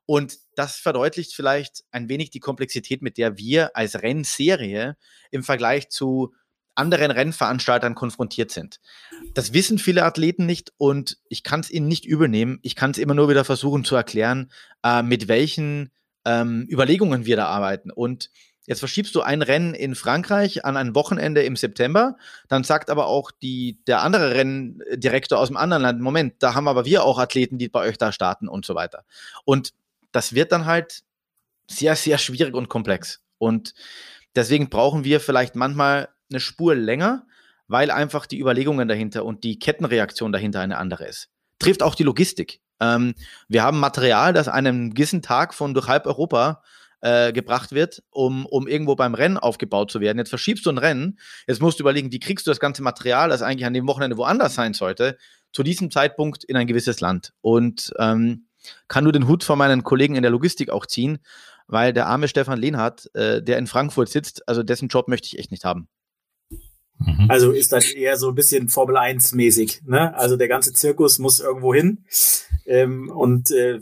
[0.07, 4.97] Und das verdeutlicht vielleicht ein wenig die Komplexität, mit der wir als Rennserie
[5.31, 6.35] im Vergleich zu
[6.75, 8.81] anderen Rennveranstaltern konfrontiert sind.
[9.33, 12.59] Das wissen viele Athleten nicht und ich kann es ihnen nicht übernehmen.
[12.63, 14.51] Ich kann es immer nur wieder versuchen zu erklären,
[14.83, 15.91] äh, mit welchen
[16.25, 17.91] ähm, Überlegungen wir da arbeiten.
[17.91, 18.31] Und
[18.67, 22.17] Jetzt verschiebst du ein Rennen in Frankreich an ein Wochenende im September.
[22.49, 26.67] Dann sagt aber auch die, der andere Renndirektor aus dem anderen Land, Moment, da haben
[26.67, 29.05] aber wir auch Athleten, die bei euch da starten und so weiter.
[29.45, 29.75] Und
[30.15, 31.03] das wird dann halt
[31.69, 33.23] sehr, sehr schwierig und komplex.
[33.39, 33.75] Und
[34.37, 37.27] deswegen brauchen wir vielleicht manchmal eine Spur länger,
[37.67, 41.31] weil einfach die Überlegungen dahinter und die Kettenreaktion dahinter eine andere ist.
[41.59, 42.61] Trifft auch die Logistik.
[42.81, 43.15] Ähm,
[43.49, 46.63] wir haben Material, das einem gewissen Tag von durch halb Europa
[47.01, 50.19] äh, gebracht wird, um, um irgendwo beim Rennen aufgebaut zu werden.
[50.19, 53.31] Jetzt verschiebst du ein Rennen, jetzt musst du überlegen, wie kriegst du das ganze Material,
[53.31, 55.17] das eigentlich an dem Wochenende woanders sein sollte,
[55.53, 57.33] zu diesem Zeitpunkt in ein gewisses Land.
[57.41, 58.47] Und ähm,
[58.89, 61.19] kann nur den Hut von meinen Kollegen in der Logistik auch ziehen,
[61.67, 65.39] weil der arme Stefan Lehnhardt, äh, der in Frankfurt sitzt, also dessen Job möchte ich
[65.39, 65.89] echt nicht haben.
[66.99, 67.27] Mhm.
[67.29, 69.83] Also ist das eher so ein bisschen Formel 1 mäßig.
[69.85, 70.15] Ne?
[70.17, 72.05] Also der ganze Zirkus muss irgendwo hin.
[72.67, 73.81] Ähm, und äh,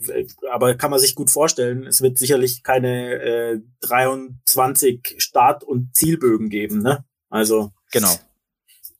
[0.51, 6.49] aber kann man sich gut vorstellen, es wird sicherlich keine äh, 23 Start- und Zielbögen
[6.49, 6.83] geben.
[6.83, 7.05] Ne?
[7.29, 8.13] Also genau.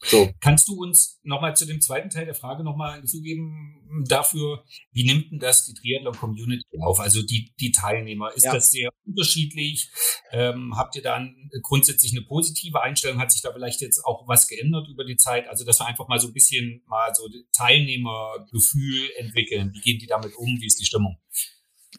[0.05, 0.31] So.
[0.41, 4.65] Kannst du uns nochmal zu dem zweiten Teil der Frage nochmal ein Gefühl geben dafür,
[4.91, 6.99] wie nimmt denn das die Triathlon-Community auf?
[6.99, 8.53] Also die, die Teilnehmer, ist ja.
[8.53, 9.91] das sehr unterschiedlich?
[10.33, 11.25] Ähm, habt ihr da
[11.63, 13.21] grundsätzlich eine positive Einstellung?
[13.21, 15.49] Hat sich da vielleicht jetzt auch was geändert über die Zeit?
[15.49, 19.73] Also, dass wir einfach mal so ein bisschen mal so Teilnehmergefühl entwickeln.
[19.73, 20.61] Wie gehen die damit um?
[20.61, 21.19] Wie ist die Stimmung?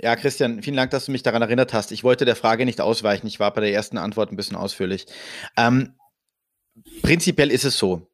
[0.02, 1.92] Ja, Christian, vielen Dank, dass du mich daran erinnert hast.
[1.92, 3.28] Ich wollte der Frage nicht ausweichen.
[3.28, 5.06] Ich war bei der ersten Antwort ein bisschen ausführlich.
[5.56, 5.94] Ähm,
[7.02, 8.08] prinzipiell ist es so,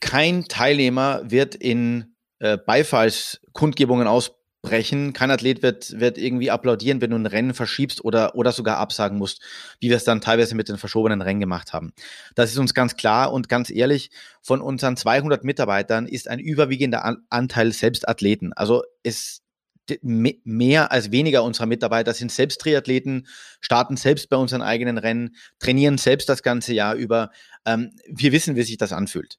[0.00, 5.12] kein Teilnehmer wird in äh, Beifallskundgebungen ausbrechen.
[5.12, 9.18] Kein Athlet wird, wird irgendwie applaudieren, wenn du ein Rennen verschiebst oder, oder sogar absagen
[9.18, 9.42] musst,
[9.80, 11.92] wie wir es dann teilweise mit den verschobenen Rennen gemacht haben.
[12.34, 14.10] Das ist uns ganz klar und ganz ehrlich,
[14.42, 18.52] von unseren 200 Mitarbeitern ist ein überwiegender Anteil selbst Athleten.
[18.52, 19.44] Also es
[20.02, 23.26] mehr als weniger unserer Mitarbeiter sind selbst Triathleten,
[23.60, 27.30] starten selbst bei unseren eigenen Rennen, trainieren selbst das ganze Jahr über.
[27.66, 29.38] Ähm, wir wissen, wie sich das anfühlt.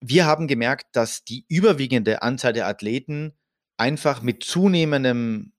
[0.00, 3.34] Wir haben gemerkt, dass die überwiegende Anzahl der Athleten
[3.76, 5.52] einfach mit zunehmendem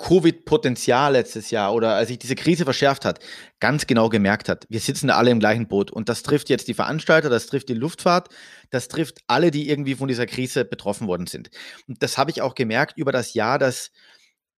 [0.00, 3.20] Covid-Potenzial letztes Jahr oder als sich diese Krise verschärft hat,
[3.60, 5.90] ganz genau gemerkt hat, wir sitzen da alle im gleichen Boot.
[5.90, 8.30] Und das trifft jetzt die Veranstalter, das trifft die Luftfahrt,
[8.70, 11.50] das trifft alle, die irgendwie von dieser Krise betroffen worden sind.
[11.86, 13.90] Und das habe ich auch gemerkt über das Jahr, dass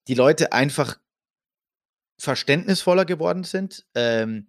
[0.07, 0.99] die Leute einfach
[2.21, 4.47] verständnisvoller geworden sind, ähm,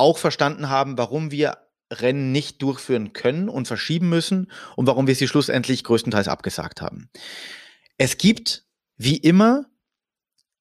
[0.00, 1.58] auch verstanden haben, warum wir
[1.92, 7.10] Rennen nicht durchführen können und verschieben müssen und warum wir sie schlussendlich größtenteils abgesagt haben.
[7.98, 8.64] Es gibt
[8.96, 9.66] wie immer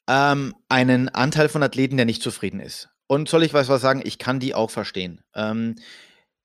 [0.07, 2.89] ähm, einen Anteil von Athleten, der nicht zufrieden ist.
[3.07, 4.01] Und soll ich was, sagen?
[4.03, 5.21] Ich kann die auch verstehen.
[5.35, 5.75] Ähm,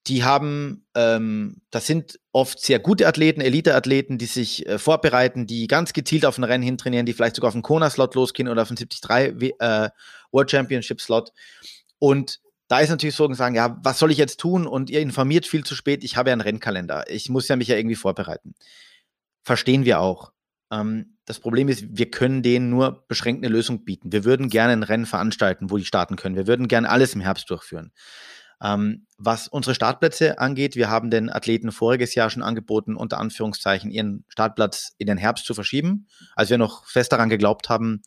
[0.07, 5.67] die haben, ähm, das sind oft sehr gute Athleten, Elite-Athleten, die sich äh, vorbereiten, die
[5.67, 8.71] ganz gezielt auf ein Rennen hintrainieren, die vielleicht sogar auf einen Kona-Slot losgehen oder auf
[8.71, 9.89] einen 73 äh,
[10.31, 11.31] World Championship-Slot.
[11.99, 14.67] Und da ist natürlich so, sagen, ja, was soll ich jetzt tun?
[14.67, 17.05] Und ihr informiert viel zu spät, ich habe ja einen Rennkalender.
[17.11, 18.55] Ich muss ja mich ja irgendwie vorbereiten.
[19.43, 20.33] Verstehen wir auch.
[20.71, 24.13] Ähm, das Problem ist, wir können denen nur beschränkt eine Lösung bieten.
[24.13, 26.37] Wir würden gerne ein Rennen veranstalten, wo die starten können.
[26.37, 27.93] Wir würden gerne alles im Herbst durchführen.
[28.63, 33.91] Ähm, was unsere Startplätze angeht, wir haben den Athleten voriges Jahr schon angeboten, unter Anführungszeichen
[33.91, 38.03] ihren Startplatz in den Herbst zu verschieben, als wir noch fest daran geglaubt haben,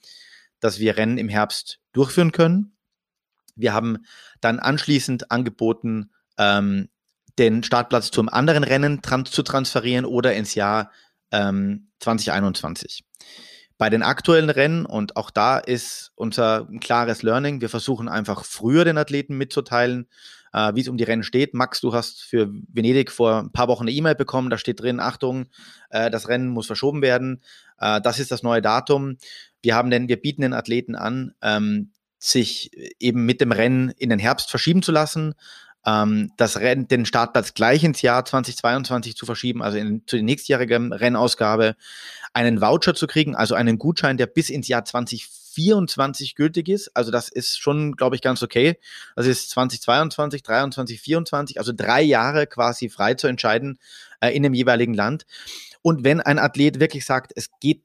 [0.59, 2.76] dass wir Rennen im Herbst durchführen können.
[3.57, 4.05] Wir haben
[4.41, 6.89] dann anschließend angeboten, ähm,
[7.37, 10.91] den Startplatz zum anderen Rennen trans zu transferieren oder ins Jahr
[11.31, 13.03] ähm, 2021.
[13.77, 18.85] Bei den aktuellen Rennen, und auch da ist unser klares Learning, wir versuchen einfach früher
[18.85, 20.07] den Athleten mitzuteilen,
[20.51, 21.53] äh, wie es um die Rennen steht.
[21.53, 24.99] Max, du hast für Venedig vor ein paar Wochen eine E-Mail bekommen, da steht drin,
[24.99, 25.45] Achtung,
[25.91, 27.43] äh, das Rennen muss verschoben werden.
[27.79, 29.17] Äh, das ist das neue Datum.
[29.61, 34.09] Wir haben denn, wir bieten den Athleten an, ähm, sich eben mit dem Rennen in
[34.09, 35.35] den Herbst verschieben zu lassen
[35.87, 40.23] ähm, das Rennen, den Startplatz gleich ins Jahr 2022 zu verschieben, also in, zu der
[40.23, 41.75] nächstjährigen Rennausgabe,
[42.33, 46.91] einen Voucher zu kriegen, also einen Gutschein, der bis ins Jahr 2024 gültig ist.
[46.93, 48.77] Also das ist schon, glaube ich, ganz okay.
[49.15, 53.79] Das ist 2022, 23, 24, also drei Jahre quasi frei zu entscheiden
[54.19, 55.25] äh, in dem jeweiligen Land.
[55.81, 57.81] Und wenn ein Athlet wirklich sagt, es geht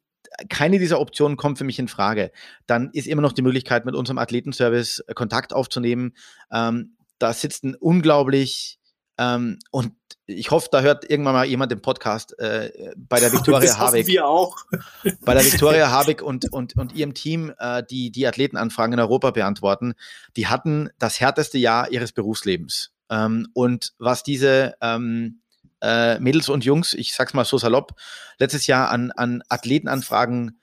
[0.48, 2.32] keine dieser Optionen kommt für mich in Frage,
[2.66, 6.14] dann ist immer noch die Möglichkeit, mit unserem Athletenservice äh, Kontakt aufzunehmen.
[6.50, 8.78] Ähm, da sitzt ein unglaublich
[9.18, 9.92] ähm, und
[10.26, 14.06] ich hoffe, da hört irgendwann mal jemand den Podcast äh, bei der Viktoria Habeck.
[14.06, 14.56] Wir auch.
[15.24, 19.32] bei der Viktoria Habeck und, und, und ihrem Team, äh, die die Athletenanfragen in Europa
[19.32, 19.94] beantworten,
[20.36, 22.92] die hatten das härteste Jahr ihres Berufslebens.
[23.10, 25.41] Ähm, und was diese ähm,
[25.82, 27.92] äh, Mädels und Jungs, ich sag's mal so salopp,
[28.38, 30.58] letztes Jahr an, an Athletenanfragen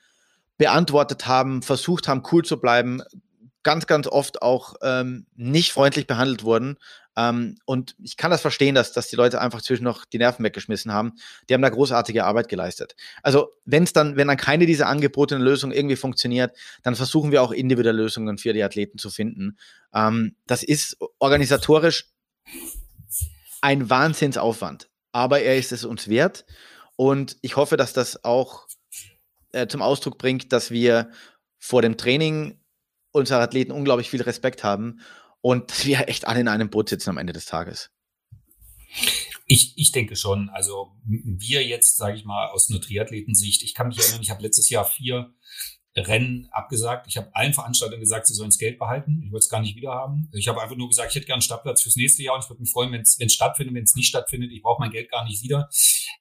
[0.58, 3.02] beantwortet haben, versucht haben, cool zu bleiben,
[3.64, 6.78] ganz, ganz oft auch ähm, nicht freundlich behandelt wurden.
[7.18, 10.44] Ähm, und ich kann das verstehen, dass, dass die Leute einfach zwischen noch die Nerven
[10.46, 11.14] weggeschmissen haben.
[11.50, 12.96] Die haben da großartige Arbeit geleistet.
[13.24, 17.44] Also, wenn es dann, wenn dann keine dieser angebotenen Lösungen irgendwie funktioniert, dann versuchen wir
[17.44, 19.58] auch individuelle Lösungen für die Athleten zu finden.
[19.94, 22.06] Ähm, das ist organisatorisch
[23.62, 24.90] ein Wahnsinnsaufwand.
[25.20, 26.46] Aber er ist es uns wert.
[26.96, 28.68] Und ich hoffe, dass das auch
[29.52, 31.12] äh, zum Ausdruck bringt, dass wir
[31.58, 32.58] vor dem Training
[33.12, 35.02] unsere Athleten unglaublich viel Respekt haben
[35.42, 37.90] und wir echt alle in einem Boot sitzen am Ende des Tages.
[39.46, 40.48] Ich, ich denke schon.
[40.54, 44.42] Also wir jetzt, sage ich mal, aus einer Triathletensicht, ich kann mich erinnern, ich habe
[44.42, 45.34] letztes Jahr vier
[45.96, 47.08] Rennen abgesagt.
[47.08, 49.22] Ich habe allen Veranstaltern gesagt, sie sollen das Geld behalten.
[49.26, 50.30] Ich wollte es gar nicht wieder haben.
[50.34, 52.50] Ich habe einfach nur gesagt, ich hätte gerne einen Startplatz fürs nächste Jahr und ich
[52.50, 53.76] würde mich freuen, wenn es stattfindet.
[53.76, 55.70] Wenn es nicht stattfindet, ich brauche mein Geld gar nicht wieder,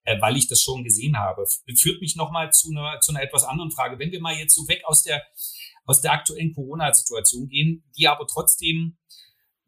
[0.04, 1.44] äh, weil ich das schon gesehen habe.
[1.76, 3.98] Führt mich nochmal zu einer, zu einer etwas anderen Frage.
[3.98, 5.22] Wenn wir mal jetzt so weg aus der
[5.84, 8.98] aus der aktuellen Corona-Situation gehen, die aber trotzdem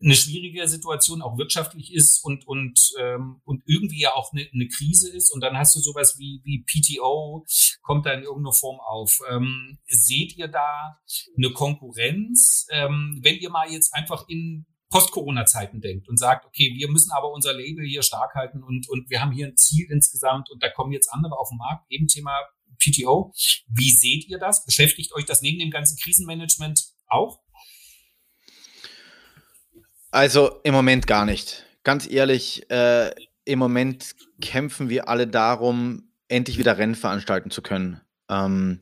[0.03, 4.69] eine schwierige Situation auch wirtschaftlich ist und und ähm, und irgendwie ja auch eine, eine
[4.69, 7.45] Krise ist und dann hast du sowas wie wie PTO
[7.83, 9.19] kommt da in irgendeiner Form auf.
[9.31, 10.99] Ähm, seht ihr da
[11.37, 16.91] eine Konkurrenz, ähm, wenn ihr mal jetzt einfach in Post-Corona-Zeiten denkt und sagt, okay, wir
[16.91, 20.51] müssen aber unser Label hier stark halten und und wir haben hier ein Ziel insgesamt
[20.51, 22.39] und da kommen jetzt andere auf den Markt, eben Thema
[22.79, 23.33] PTO.
[23.69, 24.65] Wie seht ihr das?
[24.65, 27.41] Beschäftigt euch das neben dem ganzen Krisenmanagement auch?
[30.11, 31.65] Also im Moment gar nicht.
[31.85, 33.11] Ganz ehrlich, äh,
[33.45, 38.01] im Moment kämpfen wir alle darum, endlich wieder Rennen veranstalten zu können.
[38.29, 38.81] Ähm,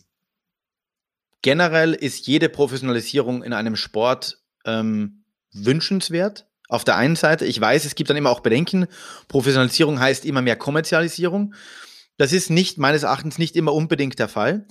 [1.43, 6.47] generell ist jede Professionalisierung in einem Sport ähm, wünschenswert.
[6.69, 8.87] Auf der einen Seite, ich weiß, es gibt dann immer auch Bedenken.
[9.29, 11.55] Professionalisierung heißt immer mehr Kommerzialisierung.
[12.19, 14.67] Das ist nicht, meines Erachtens, nicht immer unbedingt der Fall.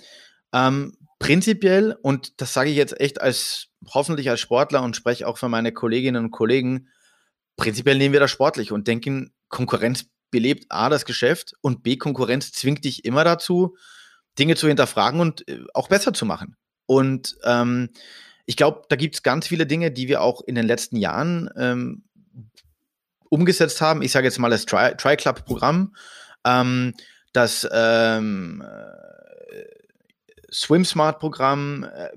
[0.53, 5.37] Ähm, prinzipiell, und das sage ich jetzt echt als, hoffentlich als Sportler und spreche auch
[5.37, 6.89] für meine Kolleginnen und Kollegen,
[7.55, 12.51] prinzipiell nehmen wir das sportlich und denken, Konkurrenz belebt A, das Geschäft und B, Konkurrenz
[12.51, 13.77] zwingt dich immer dazu,
[14.37, 16.55] Dinge zu hinterfragen und äh, auch besser zu machen.
[16.85, 17.89] Und ähm,
[18.45, 21.49] ich glaube, da gibt es ganz viele Dinge, die wir auch in den letzten Jahren
[21.57, 22.03] ähm,
[23.29, 24.01] umgesetzt haben.
[24.01, 25.95] Ich sage jetzt mal das Tri-Club-Programm.
[26.45, 26.93] ähm,
[27.33, 29.06] das ähm, äh,
[30.51, 32.09] Swim Smart Programm, äh,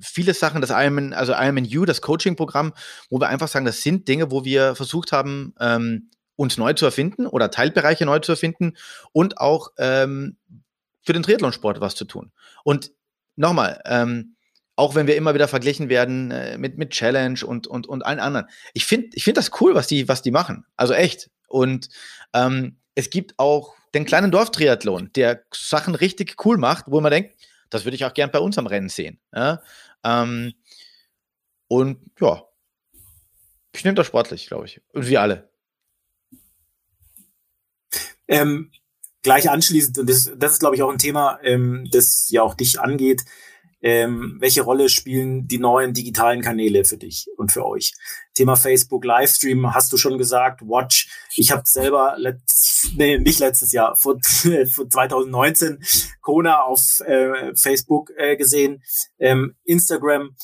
[0.00, 2.72] viele Sachen, das Ironman, also Ironman U, das Coaching Programm,
[3.10, 6.84] wo wir einfach sagen, das sind Dinge, wo wir versucht haben, ähm, uns neu zu
[6.84, 8.74] erfinden oder Teilbereiche neu zu erfinden
[9.12, 10.36] und auch ähm,
[11.02, 12.32] für den Triathlonsport was zu tun.
[12.64, 12.92] Und
[13.36, 14.34] nochmal, ähm,
[14.76, 18.18] auch wenn wir immer wieder verglichen werden äh, mit, mit Challenge und, und, und allen
[18.18, 18.46] anderen.
[18.72, 20.66] Ich finde ich find das cool, was die, was die machen.
[20.76, 21.30] Also echt.
[21.46, 21.88] Und
[22.32, 27.34] ähm, es gibt auch den kleinen Dorftriathlon, der Sachen richtig cool macht, wo man denkt,
[27.70, 29.20] das würde ich auch gern bei uns am Rennen sehen.
[29.32, 29.62] Ja?
[30.04, 30.54] Ähm,
[31.68, 32.44] und ja,
[33.74, 34.80] ich nehme das sportlich, glaube ich.
[34.92, 35.50] Und wir alle.
[38.28, 38.70] Ähm,
[39.22, 42.54] gleich anschließend, und das, das ist, glaube ich, auch ein Thema, ähm, das ja auch
[42.54, 43.24] dich angeht,
[43.84, 47.92] ähm, welche Rolle spielen die neuen digitalen Kanäle für dich und für euch?
[48.32, 51.10] Thema Facebook Livestream hast du schon gesagt, Watch.
[51.36, 54.18] Ich habe selber letzt, nee, nicht letztes Jahr, vor,
[54.72, 55.84] vor 2019
[56.22, 58.82] Kona auf äh, Facebook äh, gesehen,
[59.18, 60.34] ähm, Instagram.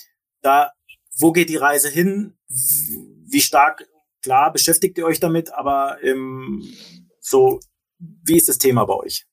[0.43, 0.73] Da,
[1.19, 2.37] wo geht die Reise hin?
[2.47, 3.89] Wie stark?
[4.23, 6.63] Klar, beschäftigt ihr euch damit, aber ähm,
[7.23, 7.59] so,
[7.99, 9.25] wie ist das Thema bei euch?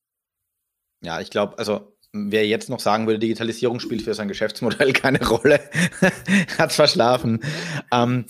[1.02, 1.97] Ja, ich glaube, also
[2.30, 5.60] wer jetzt noch sagen würde, Digitalisierung spielt für sein Geschäftsmodell keine Rolle,
[6.58, 7.42] hat verschlafen.
[7.92, 8.26] Ähm,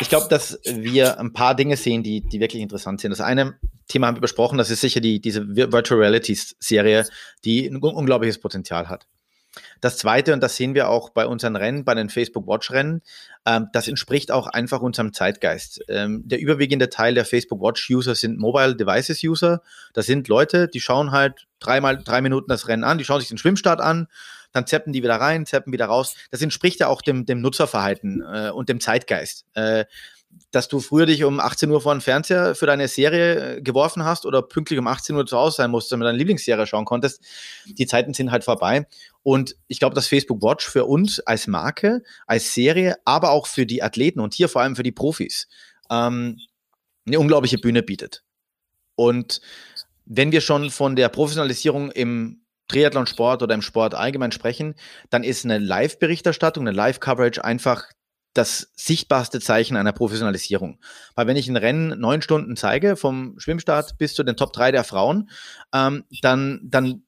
[0.00, 3.10] ich glaube, dass wir ein paar Dinge sehen, die, die wirklich interessant sind.
[3.10, 7.04] Das eine Thema haben wir besprochen, das ist sicher die, diese Virtual Realities Serie,
[7.44, 9.06] die ein unglaubliches Potenzial hat.
[9.82, 13.02] Das Zweite, und das sehen wir auch bei unseren Rennen, bei den Facebook Watch Rennen,
[13.44, 15.80] ähm, das entspricht auch einfach unserem Zeitgeist.
[15.88, 19.60] Ähm, der überwiegende Teil der Facebook Watch User sind Mobile Devices User.
[19.92, 23.28] Das sind Leute, die schauen halt dreimal drei Minuten das Rennen an, die schauen sich
[23.28, 24.06] den Schwimmstart an,
[24.52, 26.14] dann zappen die wieder rein, zappen wieder raus.
[26.30, 29.46] Das entspricht ja auch dem, dem Nutzerverhalten äh, und dem Zeitgeist.
[29.54, 29.86] Äh,
[30.50, 34.04] dass du früher dich um 18 Uhr vor den Fernseher für deine Serie äh, geworfen
[34.04, 36.84] hast oder pünktlich um 18 Uhr zu Hause sein musst, damit du deine Lieblingsserie schauen
[36.84, 37.22] konntest.
[37.66, 38.86] Die Zeiten sind halt vorbei.
[39.22, 43.66] Und ich glaube, dass Facebook Watch für uns als Marke, als Serie, aber auch für
[43.66, 45.48] die Athleten und hier vor allem für die Profis
[45.90, 46.38] ähm,
[47.06, 48.22] eine unglaubliche Bühne bietet.
[48.94, 49.40] Und
[50.04, 54.74] wenn wir schon von der Professionalisierung im Triathlon-Sport oder im Sport allgemein sprechen,
[55.10, 57.86] dann ist eine Live-Berichterstattung, eine Live-Coverage einfach
[58.34, 60.78] das sichtbarste Zeichen einer Professionalisierung.
[61.14, 64.72] Weil wenn ich ein Rennen neun Stunden zeige, vom Schwimmstart bis zu den Top 3
[64.72, 65.30] der Frauen,
[65.74, 67.02] ähm, dann, dann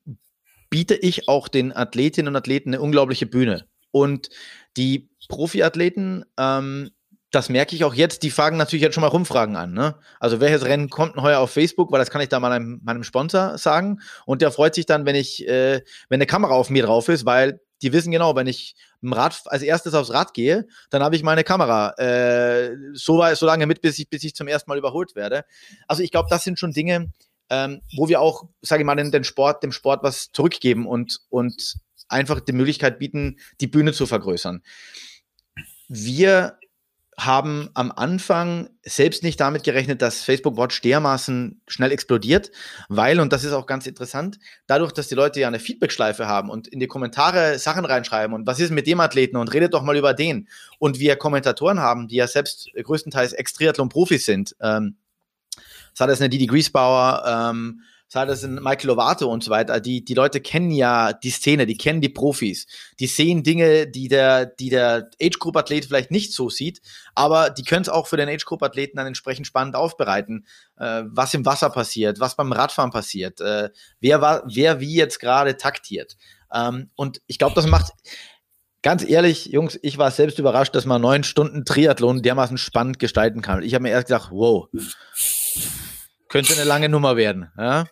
[0.71, 3.67] biete ich auch den Athletinnen und Athleten eine unglaubliche Bühne.
[3.91, 4.29] Und
[4.77, 6.91] die Profiathleten, ähm,
[7.31, 9.73] das merke ich auch jetzt, die fragen natürlich jetzt schon mal Rumfragen an.
[9.73, 9.97] Ne?
[10.21, 12.81] Also welches Rennen kommt denn heuer auf Facebook, weil das kann ich da mal meinem,
[12.85, 14.01] meinem Sponsor sagen.
[14.27, 17.25] Und der freut sich dann, wenn ich, äh, wenn eine Kamera auf mir drauf ist,
[17.25, 18.77] weil die wissen genau, wenn ich
[19.13, 23.67] Rad als erstes aufs Rad gehe, dann habe ich meine Kamera äh, so, so lange
[23.67, 25.45] mit, bis ich, bis ich zum ersten Mal überholt werde.
[25.87, 27.13] Also ich glaube, das sind schon Dinge,
[27.51, 31.21] ähm, wo wir auch, sage ich mal, den, den Sport, dem Sport was zurückgeben und,
[31.29, 31.77] und
[32.09, 34.63] einfach die Möglichkeit bieten, die Bühne zu vergrößern.
[35.89, 36.59] Wir
[37.19, 42.51] haben am Anfang selbst nicht damit gerechnet, dass Facebook Watch dermaßen schnell explodiert,
[42.89, 46.51] weil, und das ist auch ganz interessant, dadurch, dass die Leute ja eine Feedback-Schleife haben
[46.51, 49.83] und in die Kommentare Sachen reinschreiben und was ist mit dem Athleten und redet doch
[49.83, 50.49] mal über den.
[50.79, 54.97] Und wir Kommentatoren haben, die ja selbst größtenteils Ex-Triathlon-Profis sind, ähm,
[55.95, 60.05] sei das eine Didi Griesbauer, ähm, sei das ein Michael Lovato und so weiter, die,
[60.05, 62.67] die Leute kennen ja die Szene, die kennen die Profis,
[63.01, 66.81] die sehen Dinge, die der, die der Age-Group-Athlet vielleicht nicht so sieht,
[67.15, 70.47] aber die können es auch für den Age-Group-Athleten dann entsprechend spannend aufbereiten,
[70.77, 75.19] äh, was im Wasser passiert, was beim Radfahren passiert, äh, wer, war, wer wie jetzt
[75.19, 76.17] gerade taktiert.
[76.53, 77.93] Ähm, und ich glaube, das macht,
[78.83, 83.41] ganz ehrlich, Jungs, ich war selbst überrascht, dass man neun Stunden Triathlon dermaßen spannend gestalten
[83.43, 83.63] kann.
[83.63, 84.69] Ich habe mir erst gedacht, wow,
[86.35, 87.53] könnte eine lange Nummer werden.
[87.57, 87.87] Ja?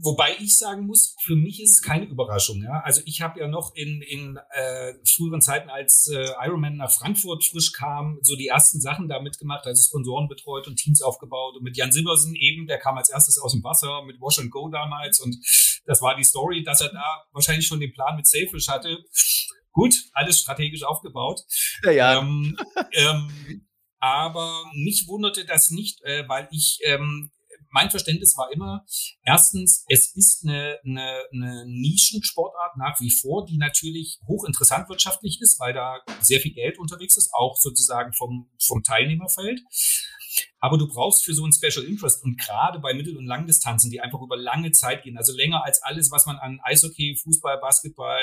[0.00, 2.62] Wobei ich sagen muss, für mich ist es keine Überraschung.
[2.62, 2.80] Ja?
[2.84, 7.44] Also ich habe ja noch in, in äh, früheren Zeiten, als äh, Ironman nach Frankfurt
[7.44, 11.56] frisch kam, so die ersten Sachen da mitgemacht, also Sponsoren betreut und Teams aufgebaut.
[11.58, 14.50] Und mit Jan Silbersen eben, der kam als erstes aus dem Wasser mit Wash and
[14.50, 15.20] Go damals.
[15.20, 15.36] Und
[15.84, 19.04] das war die Story, dass er da wahrscheinlich schon den Plan mit Sailfish hatte
[19.72, 21.42] Gut, alles strategisch aufgebaut.
[21.82, 22.20] Ja, ja.
[22.20, 22.56] Ähm,
[22.92, 23.66] ähm,
[23.98, 27.32] aber mich wunderte das nicht, äh, weil ich ähm,
[27.74, 28.86] mein Verständnis war immer,
[29.24, 35.58] erstens, es ist eine, eine, eine Nischensportart nach wie vor, die natürlich hochinteressant wirtschaftlich ist,
[35.58, 39.60] weil da sehr viel Geld unterwegs ist, auch sozusagen vom, vom Teilnehmerfeld.
[40.60, 44.00] Aber du brauchst für so ein Special Interest und gerade bei Mittel- und Langdistanzen, die
[44.00, 48.22] einfach über lange Zeit gehen, also länger als alles, was man an Eishockey, Fußball, Basketball,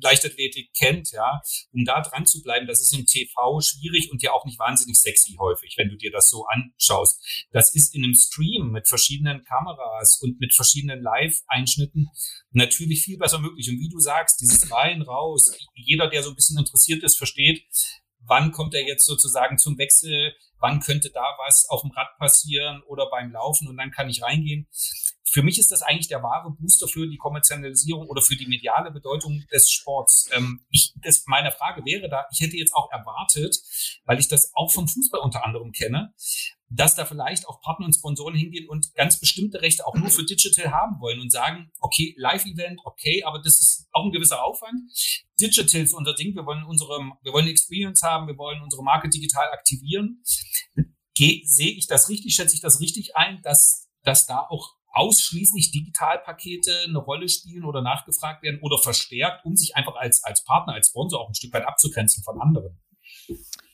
[0.00, 1.40] Leichtathletik kennt, ja,
[1.72, 5.00] um da dran zu bleiben, das ist im TV schwierig und ja auch nicht wahnsinnig
[5.00, 7.46] sexy häufig, wenn du dir das so anschaust.
[7.52, 12.08] Das ist in einem Stream mit verschiedenen Kameras und mit verschiedenen Live-Einschnitten
[12.50, 13.68] natürlich viel besser möglich.
[13.68, 17.64] Und wie du sagst, dieses rein, raus, jeder, der so ein bisschen interessiert ist, versteht,
[18.20, 22.82] wann kommt er jetzt sozusagen zum Wechsel, wann könnte da was auf dem Rad passieren
[22.86, 24.68] oder beim Laufen und dann kann ich reingehen
[25.32, 28.90] für mich ist das eigentlich der wahre Booster für die Kommerzialisierung oder für die mediale
[28.90, 30.28] Bedeutung des Sports.
[30.32, 33.56] Ähm, ich, das, meine Frage wäre da, ich hätte jetzt auch erwartet,
[34.04, 36.12] weil ich das auch vom Fußball unter anderem kenne,
[36.68, 40.24] dass da vielleicht auch Partner und Sponsoren hingehen und ganz bestimmte Rechte auch nur für
[40.24, 44.82] Digital haben wollen und sagen, okay, Live-Event, okay, aber das ist auch ein gewisser Aufwand.
[45.40, 49.08] Digital ist unser Ding, wir wollen unsere, wir wollen Experience haben, wir wollen unsere Marke
[49.08, 50.22] digital aktivieren.
[51.16, 56.70] sehe ich das richtig, schätze ich das richtig ein, dass, dass da auch ausschließlich Digitalpakete
[56.86, 60.88] eine Rolle spielen oder nachgefragt werden oder verstärkt, um sich einfach als, als Partner, als
[60.88, 62.78] Sponsor auch ein Stück weit abzugrenzen von anderen?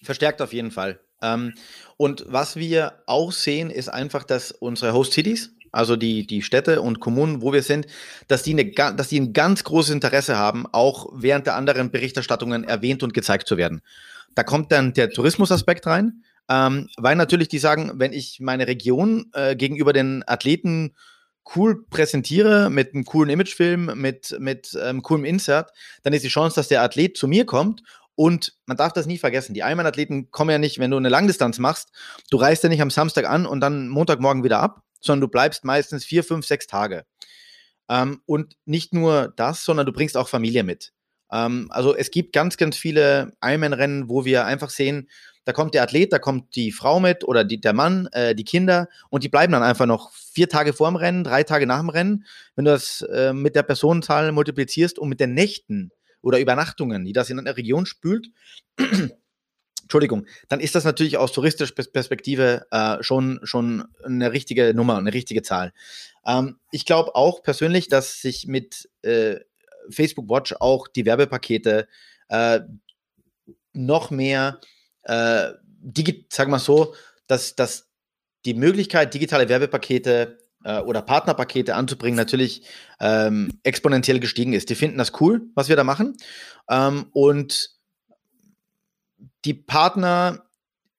[0.02, 1.00] Verstärkt auf jeden Fall.
[1.20, 1.54] Ähm,
[1.96, 6.80] und was wir auch sehen, ist einfach, dass unsere Host Cities, also die, die Städte
[6.80, 7.86] und Kommunen, wo wir sind,
[8.28, 12.64] dass die, eine, dass die ein ganz großes Interesse haben, auch während der anderen Berichterstattungen
[12.64, 13.82] erwähnt und gezeigt zu werden.
[14.34, 19.30] Da kommt dann der Tourismusaspekt rein, ähm, weil natürlich die sagen, wenn ich meine Region
[19.34, 20.94] äh, gegenüber den Athleten
[21.56, 25.72] cool präsentiere mit einem coolen Imagefilm, mit, mit ähm, coolem Insert,
[26.02, 27.82] dann ist die Chance, dass der Athlet zu mir kommt
[28.14, 29.54] und man darf das nie vergessen.
[29.54, 31.90] Die Ironman-Athleten kommen ja nicht, wenn du eine Langdistanz machst,
[32.30, 35.64] du reist ja nicht am Samstag an und dann Montagmorgen wieder ab, sondern du bleibst
[35.64, 37.04] meistens vier, fünf, sechs Tage.
[37.88, 40.92] Ähm, und nicht nur das, sondern du bringst auch Familie mit.
[41.30, 45.08] Ähm, also es gibt ganz, ganz viele Ironman-Rennen, wo wir einfach sehen,
[45.48, 48.44] da kommt der Athlet, da kommt die Frau mit oder die, der Mann, äh, die
[48.44, 51.80] Kinder und die bleiben dann einfach noch vier Tage vor dem Rennen, drei Tage nach
[51.80, 52.26] dem Rennen.
[52.54, 55.90] Wenn du das äh, mit der Personenzahl multiplizierst und mit den Nächten
[56.20, 58.28] oder Übernachtungen, die das in einer Region spült,
[59.82, 65.14] Entschuldigung, dann ist das natürlich aus touristischer Perspektive äh, schon, schon eine richtige Nummer, eine
[65.14, 65.72] richtige Zahl.
[66.26, 69.36] Ähm, ich glaube auch persönlich, dass sich mit äh,
[69.88, 71.88] Facebook Watch auch die Werbepakete
[72.28, 72.60] äh,
[73.72, 74.60] noch mehr,
[75.08, 75.52] äh,
[76.30, 76.94] sagen wir so,
[77.26, 77.88] dass, dass
[78.44, 82.62] die Möglichkeit, digitale Werbepakete äh, oder Partnerpakete anzubringen, natürlich
[83.00, 84.70] ähm, exponentiell gestiegen ist.
[84.70, 86.16] Die finden das cool, was wir da machen.
[86.70, 87.70] Ähm, und
[89.44, 90.44] die Partner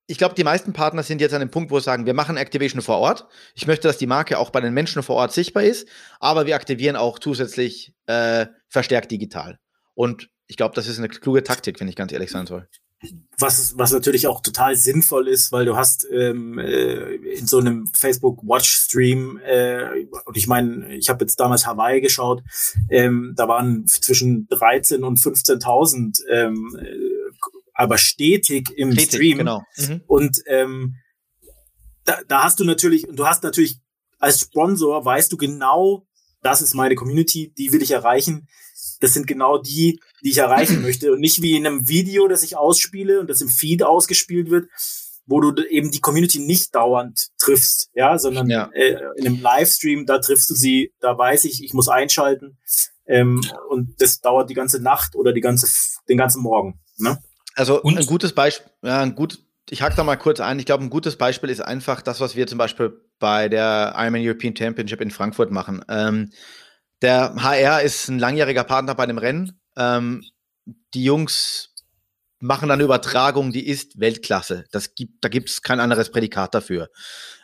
[0.09, 2.35] ich glaube, die meisten Partner sind jetzt an dem Punkt, wo sie sagen, wir machen
[2.35, 3.27] Activation vor Ort.
[3.53, 5.87] Ich möchte, dass die Marke auch bei den Menschen vor Ort sichtbar ist,
[6.19, 9.59] aber wir aktivieren auch zusätzlich äh, verstärkt digital.
[9.93, 12.67] Und ich glaube, das ist eine kluge Taktik, wenn ich ganz ehrlich sein soll.
[13.37, 17.87] Was, was natürlich auch total sinnvoll ist, weil du hast ähm, äh, in so einem
[17.93, 22.43] Facebook Watch Stream, äh, und ich meine, ich habe jetzt damals Hawaii geschaut,
[22.89, 26.77] ähm, da waren zwischen 13 und 15.000 ähm,
[27.79, 29.37] aber stetig im stetig, Stream.
[29.37, 29.63] Genau.
[29.77, 30.01] Mhm.
[30.05, 30.95] Und ähm,
[32.03, 33.79] da, da hast du natürlich, du hast natürlich
[34.19, 36.05] als Sponsor weißt du genau,
[36.41, 38.49] das ist meine Community, die will ich erreichen.
[38.99, 41.11] Das sind genau die, die ich erreichen möchte.
[41.11, 44.69] Und nicht wie in einem Video, das ich ausspiele und das im Feed ausgespielt wird,
[45.25, 48.69] wo du eben die Community nicht dauernd triffst, ja, sondern ja.
[48.73, 52.57] Äh, in einem Livestream, da triffst du sie, da weiß ich, ich muss einschalten.
[53.05, 55.67] Ähm, und das dauert die ganze Nacht oder die ganze,
[56.07, 56.79] den ganzen Morgen.
[56.97, 57.19] Ne?
[57.55, 57.97] Also und?
[57.97, 59.39] ein gutes Beispiel, ja, ein gut,
[59.69, 60.59] ich hack da mal kurz ein.
[60.59, 64.25] Ich glaube, ein gutes Beispiel ist einfach das, was wir zum Beispiel bei der Ironman
[64.25, 65.83] European Championship in Frankfurt machen.
[65.89, 66.31] Ähm,
[67.01, 69.59] der HR ist ein langjähriger Partner bei dem Rennen.
[69.77, 70.23] Ähm,
[70.93, 71.69] die Jungs
[72.39, 74.65] machen dann eine Übertragung, die ist Weltklasse.
[74.71, 76.89] Das gibt, da gibt es kein anderes Prädikat dafür.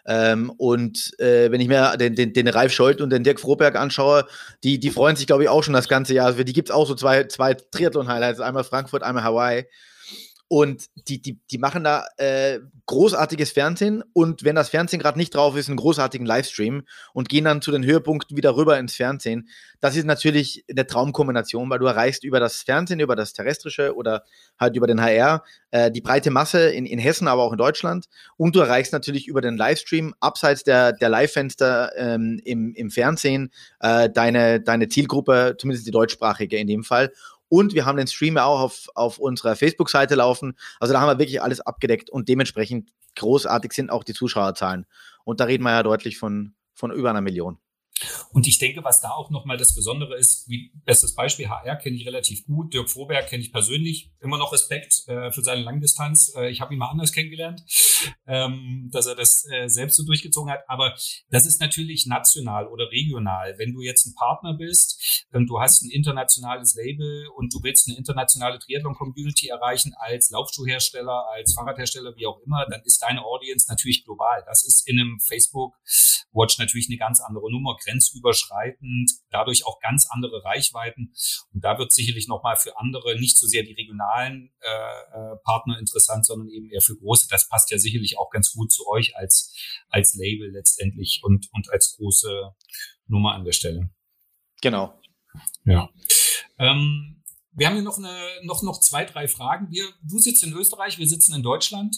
[0.06, 3.76] Ähm, und äh, wenn ich mir den, den, den Ralf Scholz und den Dirk Froberg
[3.76, 4.26] anschaue,
[4.64, 6.32] die, die freuen sich, glaube ich, auch schon das ganze Jahr.
[6.34, 9.66] Die gibt es auch so zwei, zwei Triathlon-Highlights, einmal Frankfurt, einmal Hawaii.
[10.48, 15.34] Und die, die, die machen da äh, großartiges Fernsehen und wenn das Fernsehen gerade nicht
[15.34, 16.84] drauf ist, einen großartigen Livestream
[17.14, 19.50] und gehen dann zu den Höhepunkten wieder rüber ins Fernsehen.
[19.82, 24.24] Das ist natürlich eine Traumkombination, weil du erreichst über das Fernsehen, über das Terrestrische oder
[24.60, 28.06] halt über den HR äh, die breite Masse in, in Hessen, aber auch in Deutschland.
[28.38, 33.52] Und du erreichst natürlich über den Livestream, abseits der, der Live-Fenster ähm, im, im Fernsehen,
[33.80, 37.12] äh, deine, deine Zielgruppe, zumindest die deutschsprachige in dem Fall.
[37.50, 40.58] Und wir haben den Stream auch auf, auf unserer Facebook-Seite laufen.
[40.80, 44.86] Also da haben wir wirklich alles abgedeckt und dementsprechend großartig sind auch die Zuschauerzahlen.
[45.24, 47.60] Und da reden wir ja deutlich von, von über einer Million.
[48.32, 51.96] Und ich denke, was da auch nochmal das Besondere ist, wie bestes Beispiel HR kenne
[51.96, 56.34] ich relativ gut, Dirk Froberg kenne ich persönlich, immer noch Respekt äh, für seine Langdistanz.
[56.36, 57.64] Äh, ich habe ihn mal anders kennengelernt,
[58.28, 60.68] ähm, dass er das äh, selbst so durchgezogen hat.
[60.68, 60.96] Aber
[61.30, 63.56] das ist natürlich national oder regional.
[63.58, 67.88] Wenn du jetzt ein Partner bist, ähm, du hast ein internationales Label und du willst
[67.88, 73.68] eine internationale Triathlon-Community erreichen als Laufschuhhersteller, als Fahrradhersteller, wie auch immer, dann ist deine Audience
[73.70, 74.44] natürlich global.
[74.46, 75.76] Das ist in einem Facebook
[76.36, 81.14] Watch natürlich eine ganz andere Nummer grenzüberschreitend, dadurch auch ganz andere Reichweiten.
[81.54, 85.80] Und da wird sicherlich nochmal für andere nicht so sehr die regionalen äh, äh, Partner
[85.80, 87.28] interessant, sondern eben eher für große.
[87.30, 89.54] Das passt ja sicherlich auch ganz gut zu euch als,
[89.90, 92.54] als Label letztendlich und, und als große
[93.08, 93.90] Nummer an der Stelle.
[94.62, 95.00] Genau.
[95.66, 95.90] Ja.
[96.58, 98.14] Ähm, wir haben hier noch, eine,
[98.44, 99.72] noch, noch zwei, drei Fragen.
[99.72, 101.96] Wir, du sitzt in Österreich, wir sitzen in Deutschland.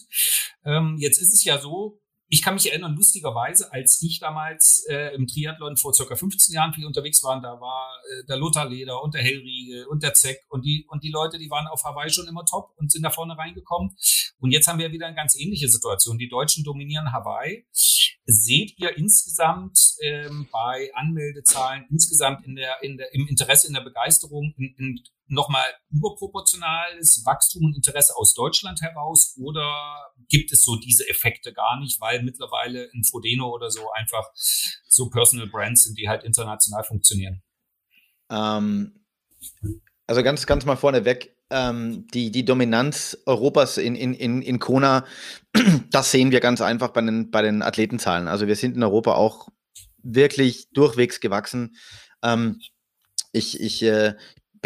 [0.66, 5.16] Ähm, jetzt ist es ja so, ich kann mich erinnern, lustigerweise, als ich damals äh,
[5.16, 9.02] im Triathlon vor circa 15 Jahren viel unterwegs war, da war äh, der Lothar Leder
[9.02, 12.10] und der Hellriegel und der Zeck und die, und die Leute, die waren auf Hawaii
[12.10, 13.96] schon immer top und sind da vorne reingekommen.
[14.40, 16.18] Und jetzt haben wir wieder eine ganz ähnliche Situation.
[16.18, 17.66] Die Deutschen dominieren Hawaii.
[18.26, 23.82] Seht ihr insgesamt ähm, bei Anmeldezahlen, insgesamt in der, in der, im Interesse, in der
[23.82, 30.76] Begeisterung, in, in nochmal überproportionales Wachstum und Interesse aus Deutschland heraus oder gibt es so
[30.78, 34.26] diese Effekte gar nicht, weil mittlerweile in Frodeno oder so einfach
[34.88, 37.42] so Personal Brands sind, die halt international funktionieren?
[38.30, 39.06] Ähm,
[40.06, 45.06] also ganz, ganz mal vorneweg, ähm, die, die Dominanz Europas in, in, in, in Kona,
[45.92, 48.28] das sehen wir ganz einfach bei den, bei den Athletenzahlen.
[48.28, 49.48] Also wir sind in Europa auch
[50.04, 51.76] wirklich durchwegs gewachsen.
[52.24, 52.60] Ähm,
[53.32, 54.16] ich ich äh,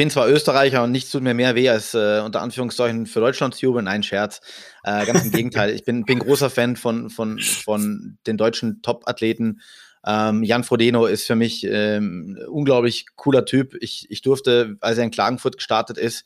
[0.02, 3.54] bin zwar Österreicher und nichts tut mir mehr weh, als äh, unter Anführungszeichen für Deutschland
[3.54, 3.86] zu jubeln.
[3.86, 4.42] Nein, Scherz.
[4.84, 5.76] Äh, ganz im Gegenteil.
[5.76, 9.62] Ich bin, bin großer Fan von, von, von den deutschen Top-Athleten.
[10.04, 13.76] Ähm, Jan Frodeno ist für mich ähm, unglaublich cooler Typ.
[13.80, 16.26] Ich, ich durfte, als er in Klagenfurt gestartet ist,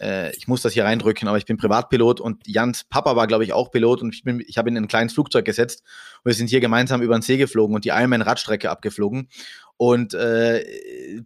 [0.00, 3.44] äh, ich muss das hier reindrücken, aber ich bin Privatpilot und Jans Papa war, glaube
[3.44, 5.84] ich, auch Pilot und ich, ich habe ihn in ein kleines Flugzeug gesetzt
[6.24, 9.28] und wir sind hier gemeinsam über den See geflogen und die Ironman-Radstrecke abgeflogen
[9.76, 10.64] und äh,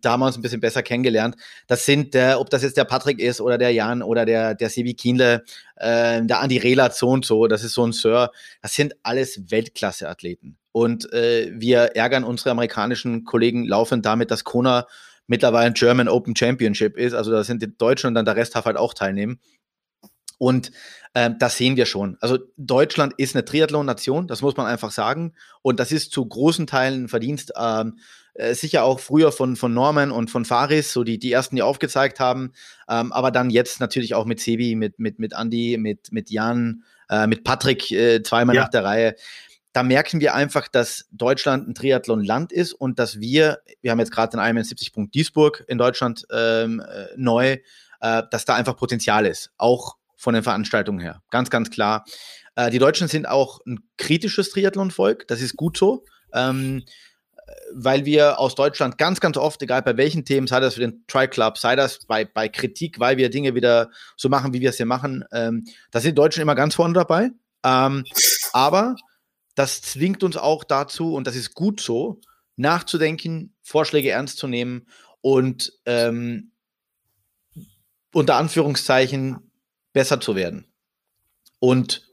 [0.00, 1.36] da haben wir uns ein bisschen besser kennengelernt.
[1.66, 4.70] Das sind, der, ob das jetzt der Patrick ist oder der Jan oder der, der
[4.70, 5.44] Sebi Kienle,
[5.76, 8.30] äh, der Andi Rehler, so und so, das ist so ein Sir,
[8.62, 10.56] das sind alles Weltklasse-Athleten.
[10.72, 14.86] Und äh, wir ärgern unsere amerikanischen Kollegen laufend damit, dass Kona
[15.26, 17.14] mittlerweile ein German Open Championship ist.
[17.14, 19.40] Also da sind die Deutschen und dann der Rest darf halt auch teilnehmen.
[20.38, 20.70] Und
[21.14, 22.16] ähm, das sehen wir schon.
[22.20, 25.34] Also Deutschland ist eine Triathlon-Nation, das muss man einfach sagen.
[25.62, 27.98] Und das ist zu großen Teilen Verdienst ähm,
[28.38, 31.62] äh, sicher auch früher von, von Norman und von Faris, so die, die ersten, die
[31.62, 32.52] aufgezeigt haben.
[32.88, 36.84] Ähm, aber dann jetzt natürlich auch mit Sebi, mit, mit, mit Andy, mit, mit Jan,
[37.10, 38.62] äh, mit Patrick äh, zweimal ja.
[38.62, 39.16] nach der Reihe.
[39.72, 44.12] Da merken wir einfach, dass Deutschland ein Triathlon-Land ist und dass wir, wir haben jetzt
[44.12, 47.56] gerade den Ironman 70 Punkt Duisburg in Deutschland ähm, äh, neu,
[48.00, 51.22] äh, dass da einfach Potenzial ist, auch von den Veranstaltungen her.
[51.30, 52.04] Ganz, ganz klar.
[52.72, 56.04] Die Deutschen sind auch ein kritisches Triathlon-Volk, das ist gut so.
[56.32, 56.82] Ähm,
[57.74, 61.04] weil wir aus Deutschland ganz, ganz oft, egal bei welchen Themen, sei das für den
[61.06, 64.76] Tri-Club, sei das bei, bei Kritik, weil wir Dinge wieder so machen, wie wir es
[64.76, 67.30] hier machen, ähm, da sind die Deutschen immer ganz vorne dabei.
[67.64, 68.04] Ähm,
[68.52, 68.96] aber
[69.54, 72.20] das zwingt uns auch dazu, und das ist gut so,
[72.56, 74.86] nachzudenken, Vorschläge ernst zu nehmen
[75.20, 76.52] und ähm,
[78.12, 79.50] unter Anführungszeichen
[79.92, 80.66] besser zu werden.
[81.60, 82.08] Und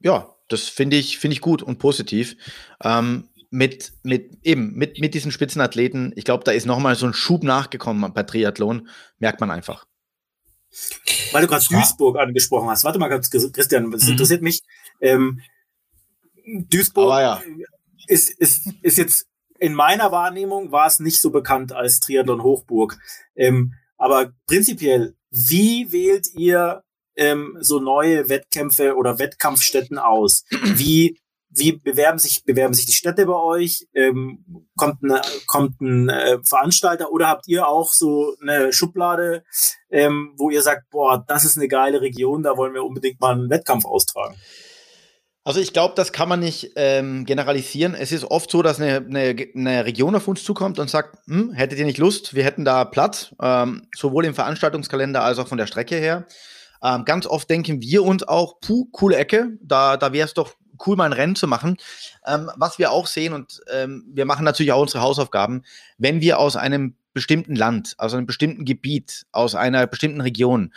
[0.00, 2.36] ja, das finde ich, finde ich gut und positiv.
[2.82, 7.12] Ähm, mit, mit, eben, mit, mit diesen Spitzenathleten, ich glaube, da ist nochmal so ein
[7.12, 8.88] Schub nachgekommen bei Triathlon,
[9.18, 9.86] merkt man einfach.
[11.32, 12.84] Weil du gerade Duisburg angesprochen hast.
[12.84, 14.12] Warte mal ganz, Christian, das mhm.
[14.12, 14.60] interessiert mich.
[15.00, 15.40] Ähm,
[16.46, 17.42] Duisburg ja.
[18.06, 19.26] ist, ist, ist jetzt
[19.58, 22.98] in meiner Wahrnehmung war es nicht so bekannt als Triathlon Hochburg.
[23.36, 26.82] Ähm, aber prinzipiell, wie wählt ihr
[27.16, 30.44] ähm, so neue Wettkämpfe oder Wettkampfstätten aus?
[30.62, 31.20] Wie
[31.50, 33.86] wie bewerben sich, bewerben sich die Städte bei euch?
[33.94, 34.44] Ähm,
[34.76, 39.44] kommt, eine, kommt ein äh, Veranstalter oder habt ihr auch so eine Schublade,
[39.90, 43.34] ähm, wo ihr sagt, boah, das ist eine geile Region, da wollen wir unbedingt mal
[43.34, 44.36] einen Wettkampf austragen?
[45.42, 47.94] Also ich glaube, das kann man nicht ähm, generalisieren.
[47.94, 51.52] Es ist oft so, dass eine, eine, eine, Region auf uns zukommt und sagt, hm,
[51.52, 55.58] hättet ihr nicht Lust, wir hätten da Platz, ähm, sowohl im Veranstaltungskalender als auch von
[55.58, 56.26] der Strecke her.
[56.82, 60.54] Ähm, ganz oft denken wir uns auch, puh, coole Ecke, da, da wäre es doch
[60.86, 61.76] cool, mal ein Rennen zu machen.
[62.26, 65.62] Ähm, was wir auch sehen, und ähm, wir machen natürlich auch unsere Hausaufgaben,
[65.98, 70.72] wenn wir aus einem bestimmten Land, aus einem bestimmten Gebiet, aus einer bestimmten Region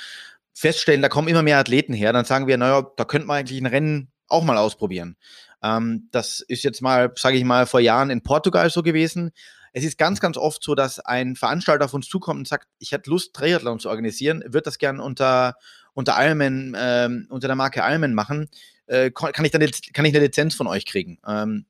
[0.54, 3.60] feststellen, da kommen immer mehr Athleten her, dann sagen wir, naja, da könnte man eigentlich
[3.60, 5.16] ein Rennen auch mal ausprobieren.
[5.64, 9.32] Ähm, das ist jetzt mal, sage ich mal, vor Jahren in Portugal so gewesen.
[9.72, 12.92] Es ist ganz, ganz oft so, dass ein Veranstalter auf uns zukommt und sagt, ich
[12.92, 15.56] hätte Lust, Triathlon zu organisieren, wird das gern unter,
[15.94, 18.50] unter Ironman, ähm, unter der Marke Ironman machen
[18.88, 19.62] äh, kann, ich dann
[19.94, 21.20] kann ich eine Lizenz von euch kriegen.
[21.28, 21.66] Ähm,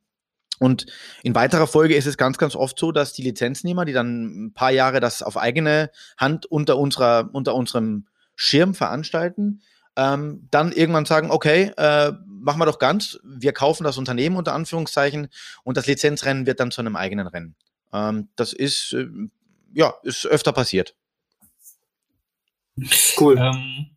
[0.59, 0.85] und
[1.23, 4.53] in weiterer Folge ist es ganz, ganz oft so, dass die Lizenznehmer, die dann ein
[4.53, 9.61] paar Jahre das auf eigene Hand unter, unserer, unter unserem Schirm veranstalten,
[9.95, 14.53] ähm, dann irgendwann sagen, okay, äh, machen wir doch ganz, wir kaufen das Unternehmen unter
[14.53, 15.27] Anführungszeichen
[15.63, 17.55] und das Lizenzrennen wird dann zu einem eigenen Rennen.
[17.91, 19.07] Ähm, das ist, äh,
[19.73, 20.95] ja, ist öfter passiert.
[23.19, 23.37] Cool.
[23.37, 23.92] Ähm,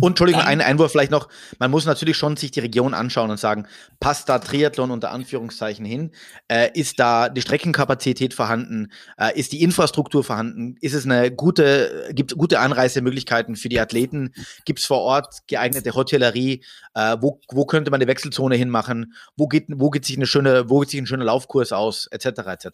[0.00, 1.28] und Entschuldigung, ein Einwurf vielleicht noch.
[1.58, 3.66] Man muss natürlich schon sich die Region anschauen und sagen,
[4.00, 6.12] passt da Triathlon unter Anführungszeichen hin?
[6.48, 8.92] Äh, ist da die Streckenkapazität vorhanden?
[9.18, 10.76] Äh, ist die Infrastruktur vorhanden?
[10.80, 14.32] Ist es eine gute, gibt es gute Anreisemöglichkeiten für die Athleten?
[14.64, 16.64] Gibt es vor Ort geeignete Hotellerie?
[16.94, 19.14] Äh, wo, wo könnte man eine Wechselzone hinmachen?
[19.36, 22.06] Wo geht, wo geht sich eine schöne, wo geht sich ein schöner Laufkurs aus?
[22.06, 22.26] Etc.
[22.26, 22.68] etc.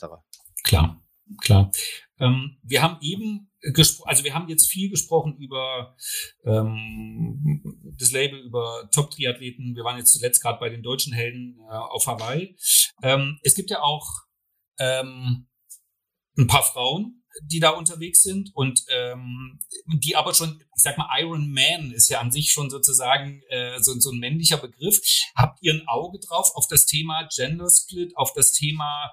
[0.65, 1.01] Klar,
[1.41, 1.71] klar.
[2.21, 3.49] Ähm, wir haben eben
[4.05, 5.97] also wir haben jetzt viel gesprochen über
[6.45, 7.61] ähm,
[7.99, 9.75] das Label, über Top-Triathleten.
[9.75, 12.57] Wir waren jetzt zuletzt gerade bei den deutschen Helden äh, auf Hawaii.
[13.03, 14.07] Ähm, es gibt ja auch
[14.79, 15.49] ähm,
[16.37, 21.09] ein paar Frauen, die da unterwegs sind und ähm, die aber schon, ich sag mal,
[21.21, 25.01] Iron Man ist ja an sich schon sozusagen äh, so, so ein männlicher Begriff.
[25.35, 29.13] Habt ihr ein Auge drauf auf das Thema Gender Split, auf das Thema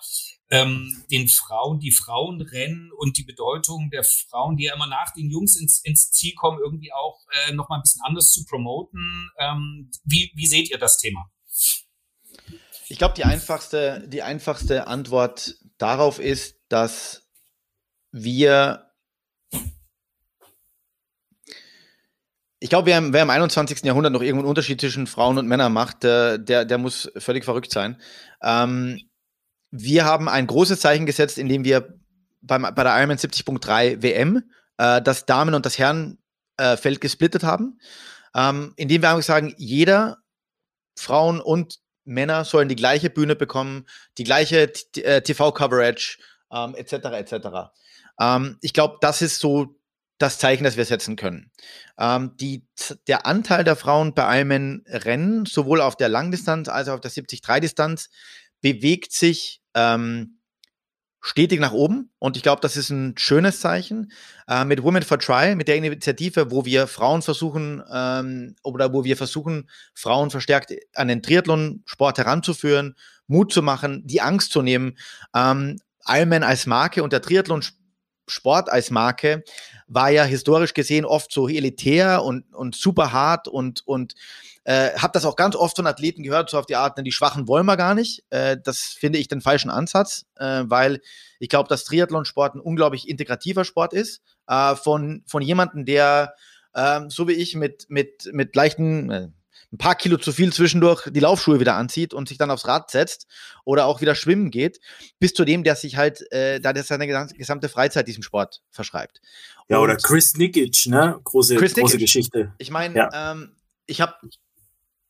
[0.50, 5.12] ähm, den Frauen, die Frauen rennen und die Bedeutung der Frauen, die ja immer nach
[5.14, 8.46] den Jungs ins, ins Ziel kommen, irgendwie auch äh, noch mal ein bisschen anders zu
[8.46, 9.30] promoten.
[9.40, 11.32] Ähm, wie, wie seht ihr das Thema?
[12.88, 17.25] Ich glaube, die einfachste, die einfachste Antwort darauf ist, dass
[18.16, 18.82] wir
[22.60, 23.84] ich glaube, wer, wer, im 21.
[23.84, 27.72] Jahrhundert noch irgendeinen Unterschied zwischen Frauen und Männern macht, der, der, der muss völlig verrückt
[27.72, 28.02] sein.
[28.42, 29.02] Ähm,
[29.70, 32.00] wir haben ein großes Zeichen gesetzt, indem wir
[32.42, 34.42] beim, bei der Ironman 70.3 WM
[34.78, 37.78] äh, das Damen- und das Herrenfeld äh, gesplittet haben,
[38.34, 40.18] ähm, indem wir einfach sagen, jeder,
[40.98, 43.86] Frauen und Männer sollen die gleiche Bühne bekommen,
[44.18, 46.18] die gleiche TV-Coverage,
[46.52, 46.94] äh, ähm, etc.
[46.94, 47.48] etc.
[48.20, 49.76] Ähm, ich glaube, das ist so
[50.18, 51.52] das Zeichen, das wir setzen können.
[51.98, 52.66] Ähm, die,
[53.08, 58.10] der Anteil der Frauen bei Ironman-Rennen, sowohl auf der Langdistanz als auch auf der 70-3-Distanz,
[58.62, 60.40] bewegt sich ähm,
[61.22, 64.12] stetig nach oben und ich glaube, das ist ein schönes Zeichen.
[64.48, 69.04] Äh, mit Women for Try, mit der Initiative, wo wir Frauen versuchen ähm, oder wo
[69.04, 72.96] wir versuchen, Frauen verstärkt an den Triathlon-Sport heranzuführen,
[73.28, 74.98] Mut zu machen, die Angst zu nehmen.
[75.36, 77.85] Ähm, Ironman als Marke und der Triathlon-Sport
[78.70, 79.44] als Marke
[79.88, 84.16] war ja historisch gesehen oft so elitär und, und super hart und, und
[84.64, 87.48] äh, habe das auch ganz oft von Athleten gehört, so auf die Art, die Schwachen
[87.48, 88.24] wollen wir gar nicht.
[88.32, 91.02] Äh, das finde ich den falschen Ansatz, äh, weil
[91.40, 94.22] ich glaube, dass Triathlonsport ein unglaublich integrativer Sport ist.
[94.48, 96.34] Äh, von, von jemandem, der
[96.74, 99.28] äh, so wie ich mit, mit, mit leichten, äh,
[99.72, 102.92] ein paar Kilo zu viel zwischendurch die Laufschuhe wieder anzieht und sich dann aufs Rad
[102.92, 103.28] setzt
[103.64, 104.80] oder auch wieder schwimmen geht,
[105.20, 109.22] bis zu dem, der sich halt, äh, da der seine gesamte Freizeit diesem Sport verschreibt.
[109.68, 111.20] Ja, und oder Chris Nikic, ne?
[111.24, 112.54] Große, Chris große Geschichte.
[112.58, 113.32] Ich meine, ja.
[113.32, 113.56] ähm,
[113.88, 114.16] ich habe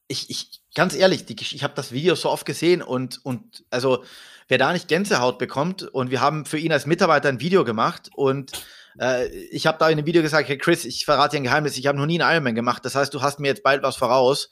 [0.07, 4.03] ich, ich, ganz ehrlich, die, ich habe das Video so oft gesehen und, und also
[4.47, 8.09] wer da nicht Gänsehaut bekommt und wir haben für ihn als Mitarbeiter ein Video gemacht
[8.13, 8.51] und
[8.99, 11.77] äh, ich habe da in dem Video gesagt, hey Chris, ich verrate dir ein Geheimnis,
[11.77, 13.95] ich habe noch nie einen Ironman gemacht, das heißt, du hast mir jetzt bald was
[13.95, 14.49] voraus.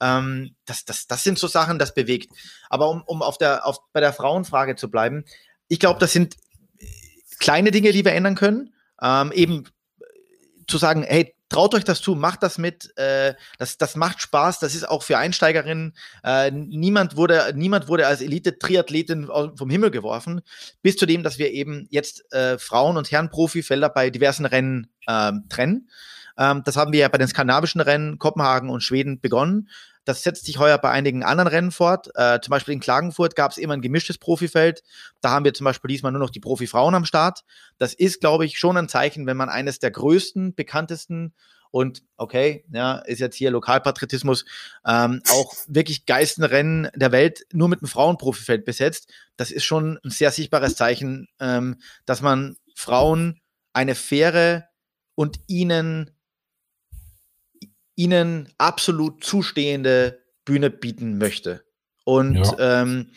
[0.00, 2.32] Ähm, das, das, das sind so Sachen, das bewegt.
[2.68, 5.24] Aber um, um auf der, auf, bei der Frauenfrage zu bleiben,
[5.68, 6.36] ich glaube, das sind
[7.38, 8.74] kleine Dinge, die wir ändern können.
[9.00, 9.64] Ähm, eben
[10.66, 12.96] zu sagen, hey, traut euch das zu, macht das mit.
[12.96, 14.58] Äh, das, das macht Spaß.
[14.58, 15.94] Das ist auch für Einsteigerinnen.
[16.24, 20.40] Äh, niemand wurde, niemand wurde als Elite-Triathletin vom Himmel geworfen.
[20.82, 25.32] Bis zu dem, dass wir eben jetzt äh, Frauen- und Herren-Profifelder bei diversen Rennen äh,
[25.48, 25.88] trennen.
[26.38, 29.68] Ähm, das haben wir ja bei den skandinavischen Rennen Kopenhagen und Schweden begonnen.
[30.04, 32.08] Das setzt sich heuer bei einigen anderen Rennen fort.
[32.14, 34.82] Äh, zum Beispiel in Klagenfurt gab es immer ein gemischtes Profifeld.
[35.20, 37.44] Da haben wir zum Beispiel diesmal nur noch die Profifrauen am Start.
[37.78, 41.34] Das ist, glaube ich, schon ein Zeichen, wenn man eines der größten, bekanntesten
[41.72, 44.44] und okay, ja, ist jetzt hier Lokalpatriotismus,
[44.86, 49.10] ähm, auch wirklich geilsten Rennen der Welt nur mit einem Frauenprofifeld besetzt.
[49.36, 53.40] Das ist schon ein sehr sichtbares Zeichen, ähm, dass man Frauen
[53.72, 54.68] eine faire
[55.14, 56.10] und ihnen
[57.94, 61.64] ihnen absolut zustehende Bühne bieten möchte.
[62.04, 62.82] Und ja.
[62.82, 63.12] ähm,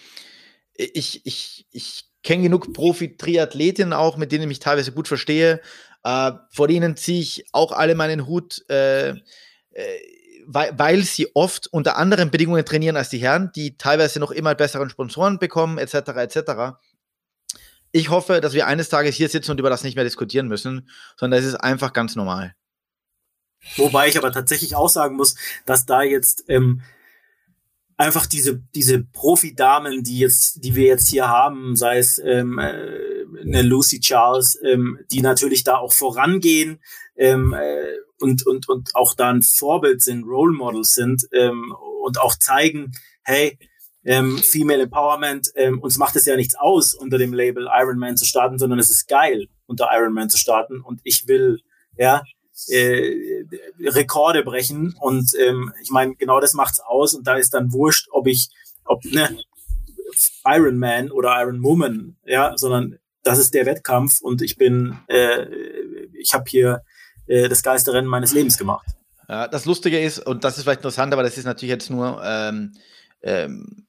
[0.73, 5.61] ich, ich, ich kenne genug Profi-Triathletinnen auch, mit denen ich mich teilweise gut verstehe.
[6.03, 9.15] Äh, vor denen ziehe ich auch alle meinen Hut, äh, äh,
[10.47, 14.53] weil, weil sie oft unter anderen Bedingungen trainieren als die Herren, die teilweise noch immer
[14.53, 15.95] besseren Sponsoren bekommen, etc.
[16.17, 16.77] etc.
[17.91, 20.89] Ich hoffe, dass wir eines Tages hier sitzen und über das nicht mehr diskutieren müssen,
[21.17, 22.53] sondern es ist einfach ganz normal.
[23.77, 25.35] Wobei ich aber tatsächlich auch sagen muss,
[25.65, 26.81] dass da jetzt ähm,
[27.97, 33.25] einfach diese diese Profi-Damen, die jetzt, die wir jetzt hier haben, sei es ähm, äh,
[33.41, 36.81] eine Lucy Charles, ähm, die natürlich da auch vorangehen
[37.15, 42.19] ähm, äh, und und und auch da ein Vorbild sind, Role Models sind ähm, und
[42.19, 42.91] auch zeigen,
[43.23, 43.57] hey,
[44.05, 48.17] ähm, Female Empowerment, ähm, uns macht es ja nichts aus, unter dem Label Iron Man
[48.17, 50.79] zu starten, sondern es ist geil, unter Iron Man zu starten.
[50.79, 51.61] Und ich will
[51.97, 52.23] ja
[52.67, 53.45] äh,
[53.79, 54.95] Rekorde brechen.
[54.99, 57.13] Und ähm, ich meine, genau das macht's aus.
[57.13, 58.49] Und da ist dann wurscht, ob ich,
[58.85, 59.37] ob ne,
[60.45, 65.45] Iron Man oder Iron Woman, ja, sondern das ist der Wettkampf und ich bin, äh,
[66.13, 66.83] ich habe hier
[67.27, 68.85] äh, das geilste Rennen meines Lebens gemacht.
[69.27, 72.21] Ja, das Lustige ist, und das ist vielleicht interessant, aber das ist natürlich jetzt nur
[72.23, 72.73] ähm,
[73.23, 73.84] ähm,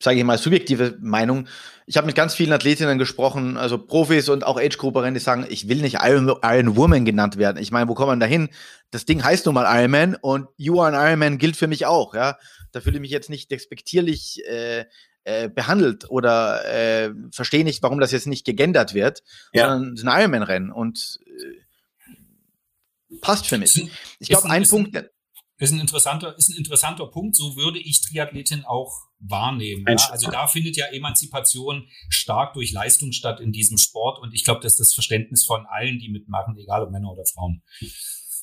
[0.00, 1.48] sage ich mal, subjektive Meinung.
[1.86, 5.68] Ich habe mit ganz vielen Athletinnen gesprochen, also Profis und auch Age-Grouperinnen, die sagen, ich
[5.68, 7.60] will nicht Iron, Iron Woman genannt werden.
[7.60, 8.50] Ich meine, wo kommt man da hin?
[8.90, 12.14] Das Ding heißt nun mal Ironman und You are an Ironman gilt für mich auch,
[12.14, 12.36] ja.
[12.72, 14.84] Da fühle ich mich jetzt nicht despektierlich äh,
[15.24, 19.22] äh, behandelt oder äh, verstehe nicht, warum das jetzt nicht gegendert wird,
[19.52, 19.68] ja.
[19.68, 23.90] sondern es ist ein Ironman-Rennen und äh, passt für mich.
[24.20, 25.10] Ich glaube, ein Punkt,
[25.58, 27.36] ist ein interessanter, ist ein interessanter Punkt.
[27.36, 29.84] So würde ich Triathletin auch wahrnehmen.
[29.88, 29.96] Ja?
[30.10, 34.20] Also da findet ja Emanzipation stark durch Leistung statt in diesem Sport.
[34.20, 37.24] Und ich glaube, das ist das Verständnis von allen, die mitmachen, egal ob Männer oder
[37.24, 37.62] Frauen.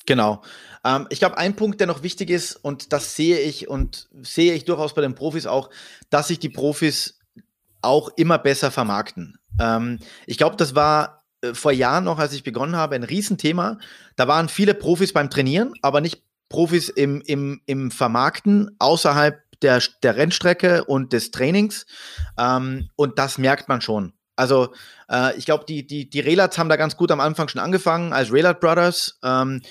[0.04, 0.42] Genau.
[0.84, 4.54] Ähm, ich glaube, ein Punkt, der noch wichtig ist, und das sehe ich und sehe
[4.54, 5.70] ich durchaus bei den Profis auch,
[6.10, 7.18] dass sich die Profis
[7.82, 9.38] auch immer besser vermarkten.
[9.60, 13.78] Ähm, ich glaube, das war äh, vor Jahren noch, als ich begonnen habe, ein Riesenthema.
[14.16, 19.82] Da waren viele Profis beim Trainieren, aber nicht Profis im, im, im Vermarkten außerhalb der,
[20.02, 21.86] der Rennstrecke und des Trainings.
[22.38, 24.12] Ähm, und das merkt man schon.
[24.36, 24.74] Also
[25.10, 28.12] äh, ich glaube, die, die, die Relats haben da ganz gut am Anfang schon angefangen
[28.12, 29.18] als Relat Brothers.
[29.22, 29.62] Ähm,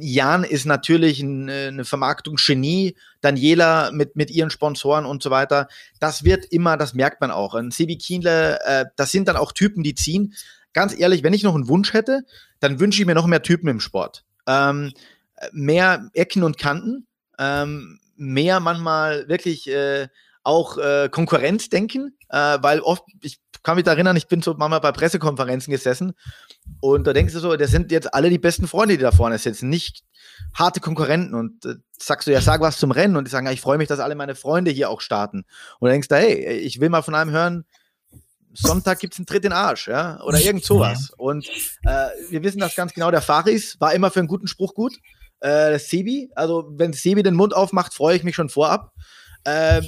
[0.00, 5.68] Jan ist natürlich eine, eine Vermarktungsgenie, Daniela mit, mit ihren Sponsoren und so weiter.
[6.00, 7.54] Das wird immer, das merkt man auch.
[7.54, 10.34] Ein Sebi Kienle, äh, das sind dann auch Typen, die ziehen.
[10.72, 12.22] Ganz ehrlich, wenn ich noch einen Wunsch hätte,
[12.58, 14.24] dann wünsche ich mir noch mehr Typen im Sport.
[14.46, 14.92] Ähm,
[15.52, 17.06] mehr Ecken und Kanten,
[17.38, 20.08] ähm, mehr manchmal wirklich äh,
[20.42, 24.80] auch äh, Konkurrenz denken, äh, weil oft, ich kann mich erinnern, ich bin so manchmal
[24.80, 26.14] bei Pressekonferenzen gesessen
[26.80, 29.38] und da denkst du so, das sind jetzt alle die besten Freunde, die da vorne
[29.38, 30.02] sitzen, nicht
[30.54, 33.52] harte Konkurrenten und äh, sagst du, ja, sag was zum Rennen und die sagen, ja,
[33.52, 35.44] ich freue mich, dass alle meine Freunde hier auch starten.
[35.78, 37.64] Und dann denkst du, hey, ich will mal von einem hören,
[38.52, 41.12] Sonntag gibt's einen Tritt in den Arsch, ja, oder irgend sowas.
[41.16, 41.46] Und
[41.84, 44.96] äh, wir wissen das ganz genau, der Faris war immer für einen guten Spruch gut.
[45.40, 48.92] Äh, Sebi, also wenn Sebi den Mund aufmacht, freue ich mich schon vorab.
[49.44, 49.82] Äh,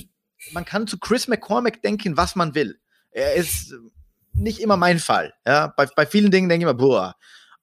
[0.53, 2.79] man kann zu Chris McCormack denken, was man will.
[3.11, 3.75] Er ist
[4.33, 5.35] nicht immer mein Fall.
[5.47, 7.15] Ja, bei, bei vielen Dingen denke ich immer, boah.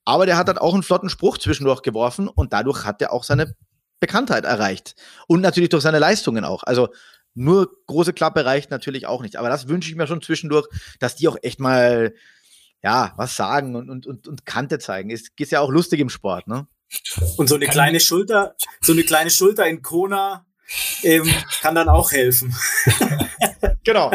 [0.06, 3.24] Aber der hat dann auch einen flotten Spruch zwischendurch geworfen und dadurch hat er auch
[3.24, 3.56] seine
[4.00, 4.96] Bekanntheit erreicht.
[5.28, 6.64] Und natürlich durch seine Leistungen auch.
[6.64, 6.90] Also
[7.36, 9.36] nur große Klappe reicht natürlich auch nicht.
[9.36, 10.68] Aber das wünsche ich mir schon zwischendurch,
[11.00, 12.14] dass die auch echt mal,
[12.82, 15.10] ja, was sagen und, und, und, und Kante zeigen.
[15.10, 16.68] Ist, ist ja auch lustig im Sport, ne?
[17.38, 20.46] Und so eine kleine Schulter, so eine kleine Schulter in Kona
[21.04, 22.56] ähm, kann dann auch helfen.
[23.84, 24.12] genau.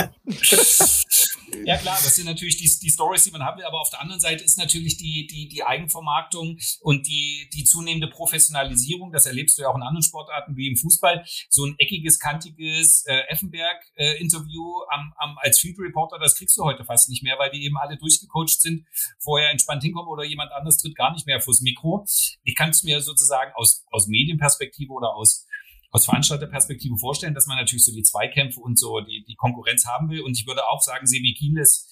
[1.64, 4.00] Ja klar, das sind natürlich die, die Stories, die man haben will, aber auf der
[4.00, 9.56] anderen Seite ist natürlich die, die, die Eigenvermarktung und die, die zunehmende Professionalisierung, das erlebst
[9.56, 14.82] du ja auch in anderen Sportarten wie im Fußball, so ein eckiges, kantiges äh, Effenberg-Interview
[14.82, 17.64] äh, am, am, als Field Reporter, das kriegst du heute fast nicht mehr, weil die
[17.64, 18.86] eben alle durchgecoacht sind,
[19.18, 22.04] vorher entspannt hinkommen oder jemand anderes tritt gar nicht mehr fürs Mikro.
[22.42, 25.46] Ich kann es mir sozusagen aus, aus Medienperspektive oder aus
[25.94, 30.10] aus Veranstalterperspektive vorstellen, dass man natürlich so die Zweikämpfe und so die, die Konkurrenz haben
[30.10, 30.22] will.
[30.22, 31.88] Und ich würde auch sagen, Sebi Kiel ist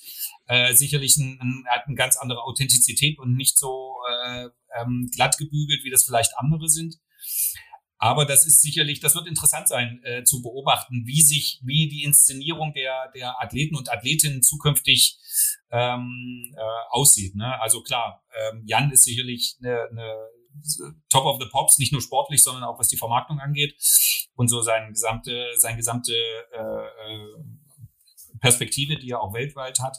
[0.48, 3.94] äh, sicherlich ein, ein, hat eine ganz andere Authentizität und nicht so
[4.26, 4.48] äh,
[4.80, 6.96] ähm, glatt gebügelt, wie das vielleicht andere sind.
[7.98, 12.03] Aber das ist sicherlich, das wird interessant sein äh, zu beobachten, wie sich, wie die
[12.03, 15.20] Inszenierung der, der Athleten und Athletinnen zukünftig
[15.70, 17.36] ähm, äh, aussieht.
[17.36, 17.61] Ne?
[17.61, 20.12] Also klar, ähm, Jan ist sicherlich eine, eine
[21.09, 23.74] Top of the Pops, nicht nur sportlich, sondern auch was die Vermarktung angeht
[24.34, 27.26] und so seine gesamte, seine gesamte äh, äh,
[28.40, 29.98] Perspektive, die er auch weltweit hat.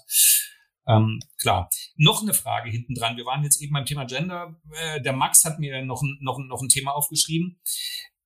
[0.87, 1.69] Ähm, klar.
[1.95, 3.15] Noch eine Frage hinten dran.
[3.15, 4.59] Wir waren jetzt eben beim Thema Gender.
[4.71, 7.61] Äh, der Max hat mir noch, noch, noch ein Thema aufgeschrieben.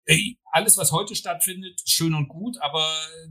[0.05, 2.89] Äh, alles, was heute stattfindet, schön und gut, aber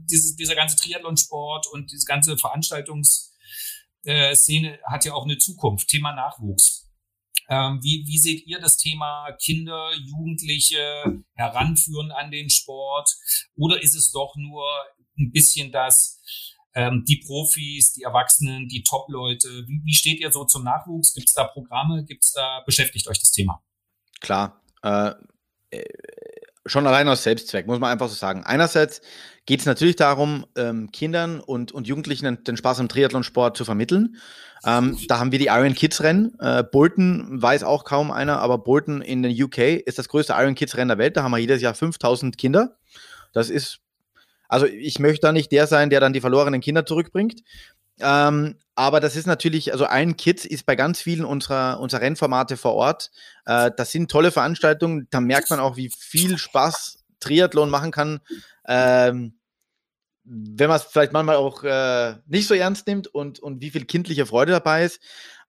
[0.09, 5.89] dieses, dieser ganze Triathlonsport und diese ganze Veranstaltungsszene äh, hat ja auch eine Zukunft.
[5.89, 6.86] Thema Nachwuchs.
[7.49, 13.09] Ähm, wie, wie seht ihr das Thema Kinder, Jugendliche heranführen an den Sport?
[13.55, 14.65] Oder ist es doch nur
[15.17, 16.21] ein bisschen das,
[16.75, 19.47] ähm, die Profis, die Erwachsenen, die Top-Leute?
[19.67, 21.13] Wie, wie steht ihr so zum Nachwuchs?
[21.13, 22.03] Gibt es da Programme?
[22.05, 23.63] Gibt es da, beschäftigt euch das Thema?
[24.19, 24.61] Klar.
[24.83, 25.13] Äh,
[25.69, 25.83] äh,
[26.67, 28.43] schon allein aus Selbstzweck, muss man einfach so sagen.
[28.43, 29.01] Einerseits
[29.45, 34.17] geht es natürlich darum, ähm, Kindern und, und Jugendlichen den Spaß am Triathlonsport zu vermitteln.
[34.65, 36.37] Ähm, da haben wir die Iron Kids Rennen.
[36.39, 40.55] Äh, Bolton weiß auch kaum einer, aber Bolton in den UK ist das größte Iron
[40.55, 41.17] Kids Rennen der Welt.
[41.17, 42.77] Da haben wir jedes Jahr 5000 Kinder.
[43.33, 43.79] Das ist,
[44.47, 47.41] also ich möchte da nicht der sein, der dann die verlorenen Kinder zurückbringt.
[47.99, 52.57] Ähm, aber das ist natürlich, also Iron Kids ist bei ganz vielen unserer, unserer Rennformate
[52.57, 53.11] vor Ort.
[53.45, 55.07] Äh, das sind tolle Veranstaltungen.
[55.09, 58.19] Da merkt man auch, wie viel Spaß Triathlon machen kann.
[58.67, 59.33] Ähm,
[60.29, 63.85] wenn man es vielleicht manchmal auch äh, nicht so ernst nimmt und, und wie viel
[63.85, 64.99] kindliche Freude dabei ist.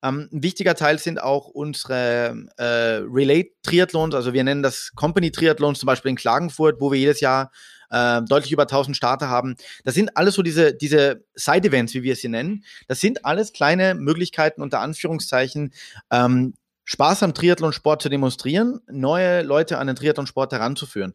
[0.03, 5.89] Ähm, ein wichtiger Teil sind auch unsere äh, Relay-Triathlons, also wir nennen das Company-Triathlons, zum
[5.89, 7.51] Beispiel in Klagenfurt, wo wir jedes Jahr
[7.91, 9.57] äh, deutlich über 1000 Starter haben.
[9.85, 12.65] Das sind alles so diese, diese Side-Events, wie wir sie nennen.
[12.87, 15.73] Das sind alles kleine Möglichkeiten unter Anführungszeichen,
[16.11, 21.15] ähm, Spaß am Triathlonsport zu demonstrieren, neue Leute an den Triathlonsport heranzuführen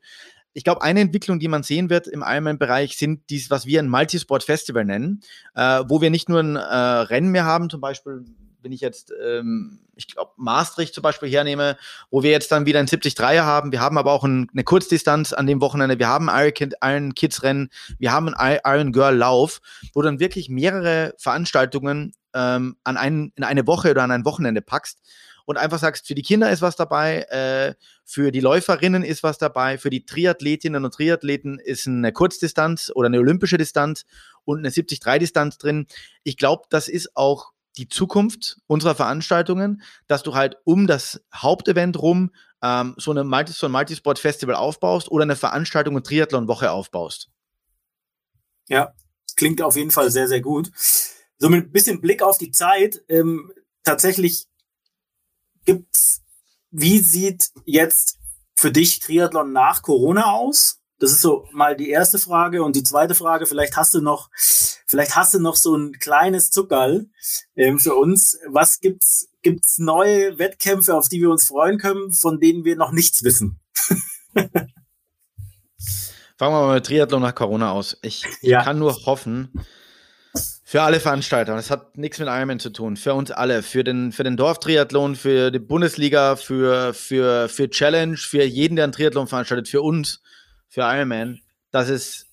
[0.54, 3.90] ich glaube, eine Entwicklung, die man sehen wird im Ironman-Bereich, sind dies, was wir ein
[3.90, 5.22] Multisport-Festival nennen,
[5.56, 8.24] äh, wo wir nicht nur ein äh, Rennen mehr haben, zum Beispiel,
[8.64, 11.78] wenn ich jetzt, ähm, ich glaube, Maastricht zum Beispiel hernehme,
[12.10, 13.72] wo wir jetzt dann wieder ein 73er haben.
[13.72, 16.00] Wir haben aber auch ein, eine Kurzdistanz an dem Wochenende.
[16.00, 16.30] Wir haben
[16.82, 17.70] Iron Kids Rennen.
[18.00, 19.62] Wir haben ein Iron Girl Lauf,
[19.94, 24.62] wo dann wirklich mehrere Veranstaltungen ähm, an einen, in eine Woche oder an ein Wochenende
[24.62, 25.02] packst.
[25.46, 29.38] und einfach sagst, für die Kinder ist was dabei, äh, für die Läuferinnen ist was
[29.38, 34.06] dabei, für die Triathletinnen und Triathleten ist eine Kurzdistanz oder eine olympische Distanz
[34.46, 35.88] und eine 70-3-Distanz drin.
[36.24, 42.02] Ich glaube, das ist auch die Zukunft unserer Veranstaltungen, dass du halt um das Hauptevent
[42.02, 47.30] rum ähm, so, eine Multi so ein Multisport-Festival aufbaust oder eine Veranstaltung und Triathlon-Woche aufbaust.
[48.70, 48.94] Ja,
[49.36, 50.72] klingt auf jeden Fall sehr, sehr gut.
[51.38, 53.52] So mit ein bisschen Blick auf die Zeit, ähm,
[53.84, 54.48] tatsächlich
[55.66, 56.22] gibt's,
[56.72, 58.20] wie sieht jetzt
[58.56, 60.83] für dich Triathlon nach Corona aus?
[61.04, 62.64] Das ist so mal die erste Frage.
[62.64, 64.30] Und die zweite Frage, vielleicht hast du noch,
[64.88, 67.08] vielleicht hast du noch so ein kleines Zuckerl
[67.58, 68.40] ähm, für uns.
[68.48, 72.94] Was gibt's, gibt's neue Wettkämpfe, auf die wir uns freuen können, von denen wir noch
[72.94, 73.60] nichts wissen?
[74.34, 74.56] Fangen
[76.40, 77.98] wir mal mit Triathlon nach Corona aus.
[78.02, 78.64] Ich, ich ja.
[78.64, 79.52] kann nur hoffen,
[80.64, 84.14] für alle Veranstalter, das hat nichts mit Ironman zu tun, für uns alle, für den,
[84.14, 89.28] für den Dorftriathlon, für die Bundesliga, für, für, für Challenge, für jeden, der einen Triathlon
[89.28, 90.22] veranstaltet, für uns,
[90.74, 92.26] für Ironman, dass es,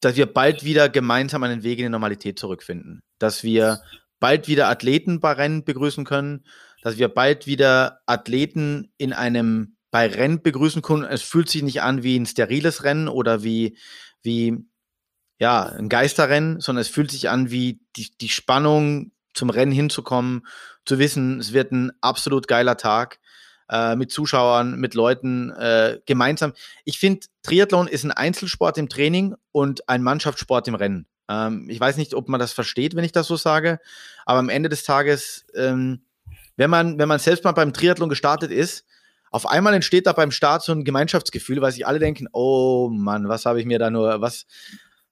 [0.00, 3.00] dass wir bald wieder gemeinsam einen Weg in die Normalität zurückfinden.
[3.20, 3.80] Dass wir
[4.18, 6.44] bald wieder Athleten bei Rennen begrüßen können,
[6.82, 11.04] dass wir bald wieder Athleten in einem bei Rennen begrüßen können.
[11.04, 13.78] Es fühlt sich nicht an wie ein steriles Rennen oder wie,
[14.22, 14.66] wie
[15.38, 20.44] ja, ein Geisterrennen, sondern es fühlt sich an wie die, die Spannung zum Rennen hinzukommen,
[20.84, 23.20] zu wissen, es wird ein absolut geiler Tag
[23.70, 26.52] äh, mit Zuschauern, mit Leuten äh, gemeinsam.
[26.84, 31.06] Ich finde, Triathlon ist ein Einzelsport im Training und ein Mannschaftssport im Rennen.
[31.28, 33.80] Ähm, ich weiß nicht, ob man das versteht, wenn ich das so sage,
[34.26, 36.02] aber am Ende des Tages, ähm,
[36.56, 38.84] wenn man, wenn man selbst mal beim Triathlon gestartet ist,
[39.30, 43.28] auf einmal entsteht da beim Start so ein Gemeinschaftsgefühl, weil sich alle denken, oh Mann,
[43.28, 44.46] was habe ich mir da nur, was,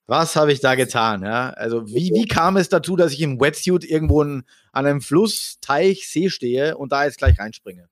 [0.07, 1.25] was habe ich da getan?
[1.25, 1.51] Ja?
[1.51, 6.09] Also wie, wie kam es dazu, dass ich im Wetsuit irgendwo an einem Fluss, Teich,
[6.09, 7.89] See stehe und da jetzt gleich reinspringe?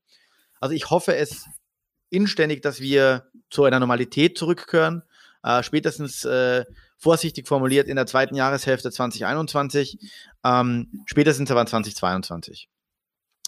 [0.60, 1.46] Also ich hoffe es
[2.10, 5.02] inständig, dass wir zu einer Normalität zurückkehren.
[5.42, 6.64] Äh, spätestens äh,
[6.98, 9.98] vorsichtig formuliert in der zweiten Jahreshälfte 2021,
[10.44, 12.68] ähm, spätestens aber 2022.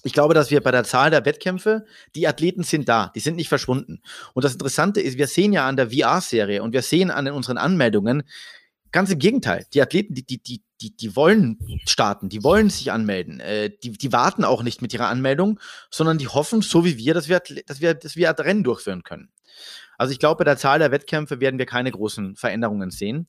[0.05, 1.85] Ich glaube, dass wir bei der Zahl der Wettkämpfe,
[2.15, 4.03] die Athleten sind da, die sind nicht verschwunden.
[4.33, 7.59] Und das Interessante ist, wir sehen ja an der VR-Serie und wir sehen an unseren
[7.59, 8.25] Anmeldungen,
[8.93, 9.67] Ganz im Gegenteil.
[9.73, 13.41] Die Athleten, die, die, die, die, die wollen starten, die wollen sich anmelden.
[13.41, 15.59] Äh, die, die warten auch nicht mit ihrer Anmeldung,
[15.91, 19.31] sondern die hoffen, so wie wir, dass wir, dass wir, dass wir Rennen durchführen können.
[19.97, 23.29] Also ich glaube, bei der Zahl der Wettkämpfe werden wir keine großen Veränderungen sehen.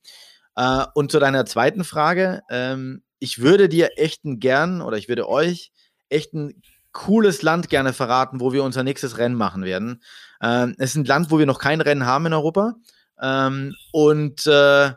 [0.55, 5.07] Äh, und zu deiner zweiten Frage, ähm, ich würde dir echt ein gern oder ich
[5.07, 5.71] würde euch
[6.09, 6.61] echt ein
[6.91, 10.03] cooles Land gerne verraten, wo wir unser nächstes Rennen machen werden.
[10.41, 12.75] Ähm, es ist ein Land, wo wir noch kein Rennen haben in Europa.
[13.21, 14.91] Ähm, und äh,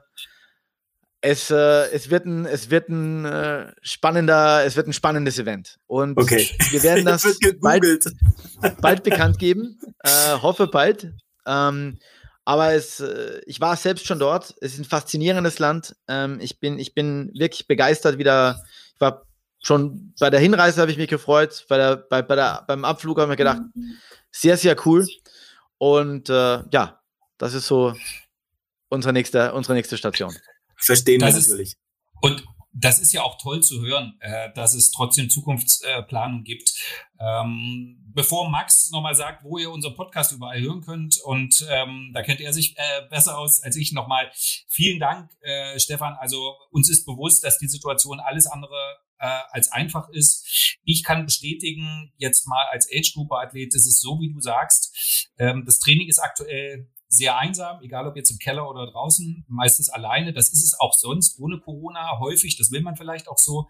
[1.27, 5.77] es, äh, es wird ein, es wird ein äh, spannender, es wird ein spannendes Event.
[5.89, 6.49] Und okay.
[6.71, 7.27] wir werden das
[7.61, 8.05] bald,
[8.81, 9.77] bald bekannt geben.
[10.05, 11.13] Äh, hoffe bald.
[11.45, 11.99] Ähm,
[12.45, 14.55] aber es, äh, ich war selbst schon dort.
[14.61, 15.97] Es ist ein faszinierendes Land.
[16.07, 18.63] Ähm, ich bin, ich bin wirklich begeistert wieder.
[18.95, 19.27] Ich war
[19.61, 21.67] schon bei der Hinreise habe ich mich gefreut.
[21.69, 23.63] Bei der, bei, bei der, beim Abflug habe ich mir gedacht,
[24.31, 25.05] sehr, sehr cool.
[25.79, 27.01] Und äh, ja,
[27.37, 27.97] das ist so
[28.91, 30.33] unsere nächste, unsere nächste Station
[30.77, 31.69] verstehen das wir natürlich.
[31.71, 31.79] Ist,
[32.23, 32.45] und
[32.79, 36.75] das ist ja auch toll zu hören, äh, dass es trotzdem Zukunftsplanung gibt.
[37.19, 42.23] Ähm, bevor Max nochmal sagt, wo ihr unseren Podcast überall hören könnt, und ähm, da
[42.23, 44.31] kennt er sich äh, besser aus als ich nochmal.
[44.69, 46.15] Vielen Dank, äh, Stefan.
[46.21, 50.77] Also uns ist bewusst, dass die Situation alles andere als einfach ist.
[50.85, 55.31] Ich kann bestätigen, jetzt mal als Age-Group-Athlet, es ist so, wie du sagst.
[55.39, 59.89] Ähm, das Training ist aktuell sehr einsam, egal ob jetzt im Keller oder draußen, meistens
[59.89, 60.33] alleine.
[60.33, 62.57] Das ist es auch sonst ohne Corona häufig.
[62.57, 63.69] Das will man vielleicht auch so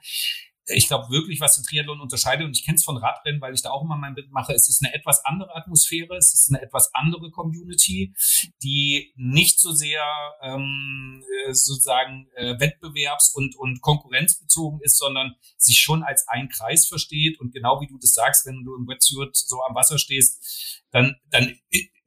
[0.68, 3.62] ich glaube wirklich, was den Triathlon unterscheidet, und ich kenne es von Radrennen, weil ich
[3.62, 6.62] da auch immer mein Bild mache, es ist eine etwas andere Atmosphäre, es ist eine
[6.62, 8.14] etwas andere Community,
[8.62, 10.02] die nicht so sehr
[10.42, 16.86] ähm, äh, sozusagen äh, wettbewerbs- und, und konkurrenzbezogen ist, sondern sich schon als ein Kreis
[16.86, 17.38] versteht.
[17.38, 21.16] Und genau wie du das sagst, wenn du im Wetsuit so am Wasser stehst, dann,
[21.30, 21.58] dann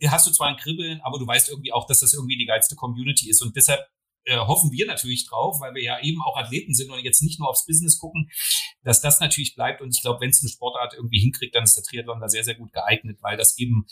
[0.07, 2.75] hast du zwar ein Kribbeln, aber du weißt irgendwie auch, dass das irgendwie die geilste
[2.75, 3.41] Community ist.
[3.41, 3.81] Und deshalb
[4.29, 7.39] äh, hoffen wir natürlich drauf, weil wir ja eben auch Athleten sind und jetzt nicht
[7.39, 8.29] nur aufs Business gucken,
[8.83, 9.81] dass das natürlich bleibt.
[9.81, 12.43] Und ich glaube, wenn es eine Sportart irgendwie hinkriegt, dann ist der Triathlon da sehr,
[12.43, 13.85] sehr gut geeignet, weil das eben,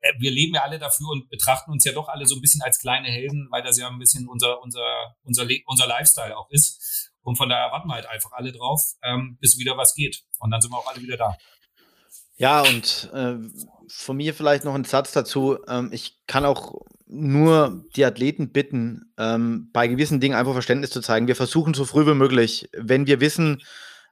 [0.00, 2.62] äh, wir leben ja alle dafür und betrachten uns ja doch alle so ein bisschen
[2.62, 7.12] als kleine Helden, weil das ja ein bisschen unser, unser, unser, unser Lifestyle auch ist.
[7.22, 10.24] Und von daher warten wir halt einfach alle drauf, ähm, bis wieder was geht.
[10.38, 11.36] Und dann sind wir auch alle wieder da.
[12.38, 13.34] Ja, und äh,
[13.88, 15.58] von mir vielleicht noch ein Satz dazu.
[15.68, 16.74] Ähm, ich kann auch
[17.06, 21.26] nur die Athleten bitten, ähm, bei gewissen Dingen einfach Verständnis zu zeigen.
[21.26, 23.62] Wir versuchen so früh wie möglich, wenn wir wissen,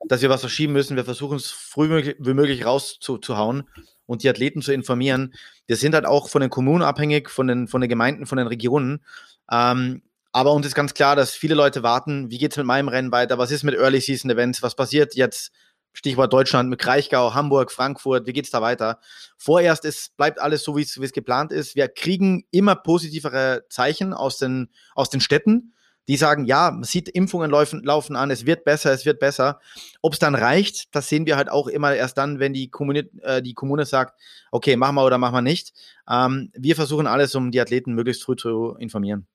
[0.08, 0.96] dass wir was verschieben müssen.
[0.96, 3.68] Wir versuchen es früh wie möglich rauszuhauen
[4.06, 5.34] und die Athleten zu informieren.
[5.66, 8.46] Wir sind halt auch von den Kommunen abhängig, von den, von den Gemeinden, von den
[8.48, 9.04] Regionen.
[9.50, 10.02] Ähm,
[10.32, 13.12] aber uns ist ganz klar, dass viele Leute warten, wie geht es mit meinem Rennen
[13.12, 15.52] weiter, was ist mit Early Season Events, was passiert jetzt,
[15.96, 19.00] Stichwort Deutschland mit Kraichgau, Hamburg, Frankfurt, wie geht es da weiter?
[19.38, 21.74] Vorerst ist, bleibt alles so, wie es geplant ist.
[21.74, 25.72] Wir kriegen immer positivere Zeichen aus den, aus den Städten
[26.08, 29.58] die sagen, ja, man sieht, Impfungen laufen, laufen an, es wird besser, es wird besser.
[30.02, 33.08] Ob es dann reicht, das sehen wir halt auch immer erst dann, wenn die Kommune,
[33.22, 34.16] äh, die Kommune sagt,
[34.52, 35.72] okay, machen wir oder machen wir nicht.
[36.08, 39.26] Ähm, wir versuchen alles, um die Athleten möglichst früh zu informieren.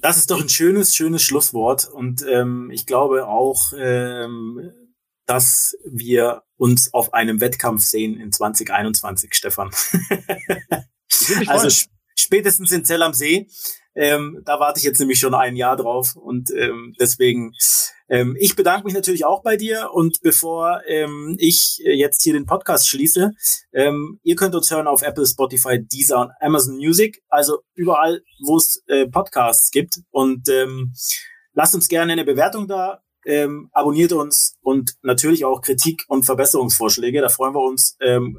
[0.00, 1.88] Das ist doch ein schönes, schönes Schlusswort.
[1.88, 4.72] Und ähm, ich glaube auch, ähm,
[5.26, 9.70] dass wir uns auf einem Wettkampf sehen in 2021, Stefan.
[11.46, 11.86] also
[12.16, 13.48] spätestens in Zell am See.
[13.98, 17.52] Ähm, da warte ich jetzt nämlich schon ein Jahr drauf und ähm, deswegen,
[18.08, 22.46] ähm, ich bedanke mich natürlich auch bei dir und bevor ähm, ich jetzt hier den
[22.46, 23.32] Podcast schließe,
[23.72, 28.56] ähm, ihr könnt uns hören auf Apple, Spotify, Deezer und Amazon Music, also überall, wo
[28.56, 30.92] es äh, Podcasts gibt und ähm,
[31.54, 37.20] lasst uns gerne eine Bewertung da, ähm, abonniert uns und natürlich auch Kritik und Verbesserungsvorschläge.
[37.20, 38.38] Da freuen wir uns ähm,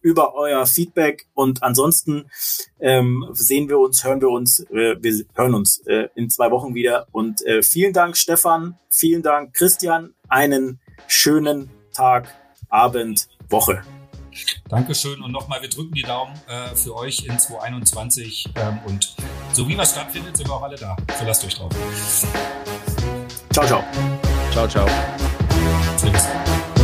[0.00, 2.30] über euer Feedback und ansonsten
[2.80, 6.74] ähm, sehen wir uns, hören wir uns, äh, wir hören uns äh, in zwei Wochen
[6.74, 12.28] wieder und äh, vielen Dank Stefan, vielen Dank Christian, einen schönen Tag,
[12.68, 13.82] Abend, Woche.
[14.68, 19.14] Dankeschön und nochmal, wir drücken die Daumen äh, für euch in 2021 ähm, und
[19.52, 20.96] so wie was stattfindet, sind wir auch alle da.
[21.16, 21.72] Verlasst euch drauf.
[23.52, 23.84] Ciao, ciao.
[24.52, 24.86] Ciao, ciao.
[25.98, 26.75] Tschüss.